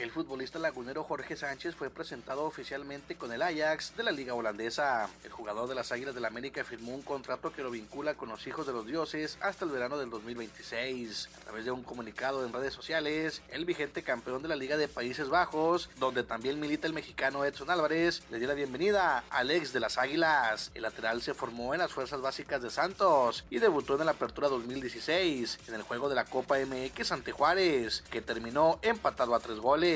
[0.00, 5.10] El futbolista lagunero Jorge Sánchez fue presentado oficialmente con el Ajax de la Liga Holandesa.
[5.24, 8.30] El jugador de las Águilas del la América firmó un contrato que lo vincula con
[8.30, 11.28] los hijos de los dioses hasta el verano del 2026.
[11.36, 14.88] A través de un comunicado en redes sociales, el vigente campeón de la Liga de
[14.88, 19.74] Países Bajos, donde también milita el mexicano Edson Álvarez, le dio la bienvenida al ex
[19.74, 20.70] de las Águilas.
[20.74, 24.48] El lateral se formó en las fuerzas básicas de Santos y debutó en la Apertura
[24.48, 29.58] 2016 en el juego de la Copa MX ante Juárez, que terminó empatado a tres
[29.58, 29.89] goles.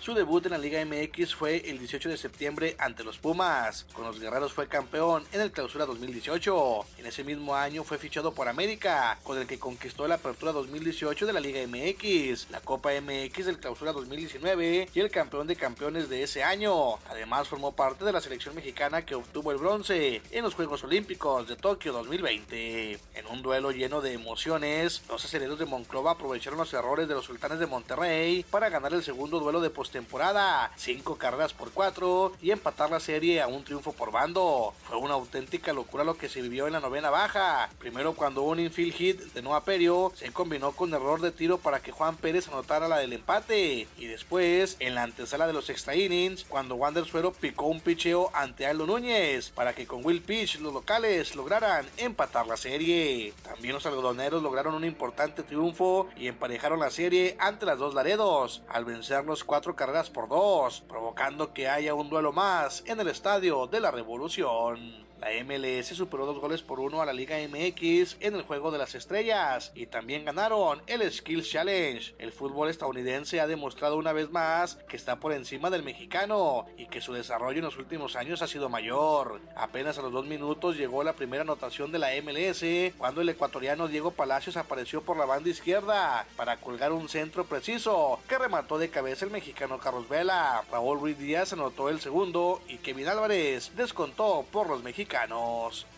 [0.00, 3.86] Su debut en la Liga MX fue el 18 de septiembre ante los Pumas.
[3.94, 6.84] Con los Guerreros fue campeón en el Clausura 2018.
[6.98, 11.24] En ese mismo año fue fichado por América, con el que conquistó la Apertura 2018
[11.24, 16.10] de la Liga MX, la Copa MX del Clausura 2019 y el campeón de campeones
[16.10, 16.96] de ese año.
[17.08, 21.48] Además formó parte de la selección mexicana que obtuvo el bronce en los Juegos Olímpicos
[21.48, 22.98] de Tokio 2020.
[23.14, 27.24] En un duelo lleno de emociones, los aceleros de Monclova aprovecharon los errores de los
[27.24, 32.50] sultanes de Monterrey para ganar el segundo duelo de postemporada, cinco carreras por cuatro y
[32.50, 34.74] empatar la serie a un triunfo por bando.
[34.84, 37.70] Fue una auténtica locura lo que se vivió en la novena baja.
[37.78, 41.80] Primero cuando un infield hit de Noah Perio se combinó con error de tiro para
[41.80, 43.88] que Juan Pérez anotara la del empate.
[43.96, 48.30] Y después, en la antesala de los extra innings, cuando Wander Suero picó un picheo
[48.34, 53.32] ante Aldo Núñez para que con Will Pitch los locales lograran empatar la serie.
[53.42, 58.62] También los algodoneros lograron un importante triunfo y emparejaron la serie ante las dos Laredos
[58.68, 63.08] al vencer vencerlos cuatro carreras por dos, provocando que haya un duelo más en el
[63.08, 65.06] estadio de la Revolución.
[65.20, 68.78] La MLS superó dos goles por uno a la Liga MX en el Juego de
[68.78, 72.14] las Estrellas y también ganaron el Skills Challenge.
[72.20, 76.86] El fútbol estadounidense ha demostrado una vez más que está por encima del mexicano y
[76.86, 79.40] que su desarrollo en los últimos años ha sido mayor.
[79.56, 83.88] Apenas a los dos minutos llegó la primera anotación de la MLS cuando el ecuatoriano
[83.88, 88.90] Diego Palacios apareció por la banda izquierda para colgar un centro preciso que remató de
[88.90, 90.62] cabeza el mexicano Carlos Vela.
[90.70, 95.07] Raúl Ruiz Díaz anotó el segundo y Kevin Álvarez descontó por los mexicanos.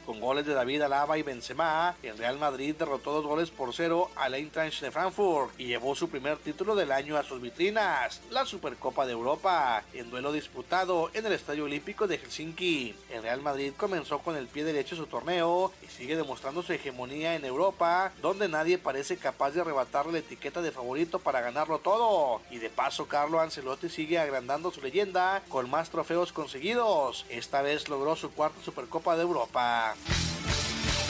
[0.07, 4.11] Con goles de David Alaba y Benzema, el Real Madrid derrotó dos goles por cero
[4.17, 8.45] al Eintracht de Frankfurt y llevó su primer título del año a sus vitrinas, la
[8.45, 12.95] Supercopa de Europa, en duelo disputado en el Estadio Olímpico de Helsinki.
[13.11, 17.35] El Real Madrid comenzó con el pie derecho su torneo y sigue demostrando su hegemonía
[17.35, 22.41] en Europa, donde nadie parece capaz de arrebatarle la etiqueta de favorito para ganarlo todo.
[22.51, 27.27] Y de paso, Carlo Ancelotti sigue agrandando su leyenda con más trofeos conseguidos.
[27.29, 29.95] Esta vez logró su cuarta Supercopa Copa de Europa.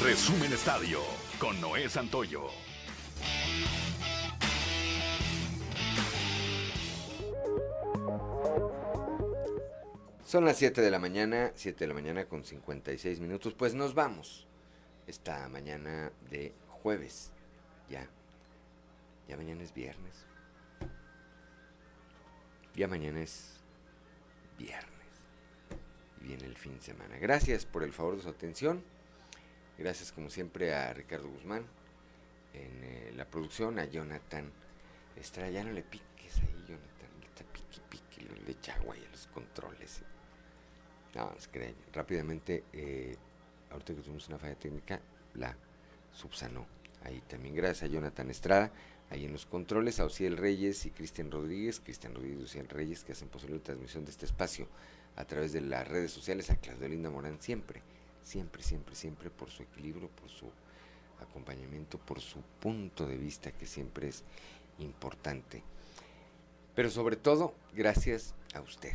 [0.01, 1.01] Resumen Estadio
[1.41, 2.47] con Noé Santoyo.
[10.25, 13.55] Son las 7 de la mañana, 7 de la mañana con 56 minutos.
[13.55, 14.47] Pues nos vamos
[15.09, 17.33] esta mañana de jueves.
[17.89, 18.09] Ya.
[19.27, 20.15] Ya mañana es viernes.
[22.77, 23.59] Ya mañana es
[24.57, 24.90] viernes
[26.21, 27.19] viene el fin de semana.
[27.19, 28.83] Gracias por el favor de su atención.
[29.79, 31.65] Gracias como siempre a Ricardo Guzmán
[32.53, 34.51] en eh, la producción, a Jonathan
[35.17, 35.51] Estrada.
[35.51, 37.11] Ya no le piques ahí, Jonathan.
[37.21, 37.27] Le
[38.53, 40.03] está y a los controles.
[41.15, 43.17] No, es que rápidamente, eh,
[43.71, 45.01] ahorita que tuvimos una falla técnica,
[45.35, 45.57] la
[46.13, 46.67] subsanó.
[47.03, 48.73] Ahí también gracias a Jonathan Estrada,
[49.09, 53.05] ahí en los controles, a Ociel Reyes y Cristian Rodríguez, Cristian Rodríguez y Ociel Reyes,
[53.05, 54.69] que hacen posible la transmisión de este espacio
[55.21, 57.83] a través de las redes sociales a Claudio Linda Morán siempre,
[58.25, 60.47] siempre, siempre, siempre por su equilibrio, por su
[61.21, 64.25] acompañamiento, por su punto de vista que siempre es
[64.79, 65.63] importante.
[66.75, 68.93] Pero sobre todo, gracias a usted,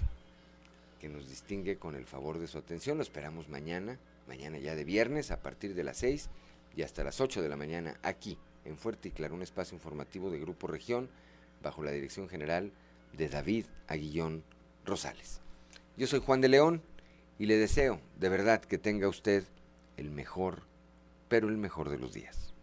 [1.00, 2.98] que nos distingue con el favor de su atención.
[2.98, 6.30] Lo esperamos mañana, mañana ya de viernes, a partir de las 6
[6.76, 10.32] y hasta las 8 de la mañana, aquí en Fuerte y Claro, un espacio informativo
[10.32, 11.08] de Grupo Región,
[11.62, 12.72] bajo la dirección general
[13.14, 14.44] de David Aguillón
[14.86, 15.45] Rosales.
[15.98, 16.82] Yo soy Juan de León
[17.40, 19.46] y le deseo de verdad que tenga usted
[19.96, 20.64] el mejor,
[21.30, 22.55] pero el mejor de los días.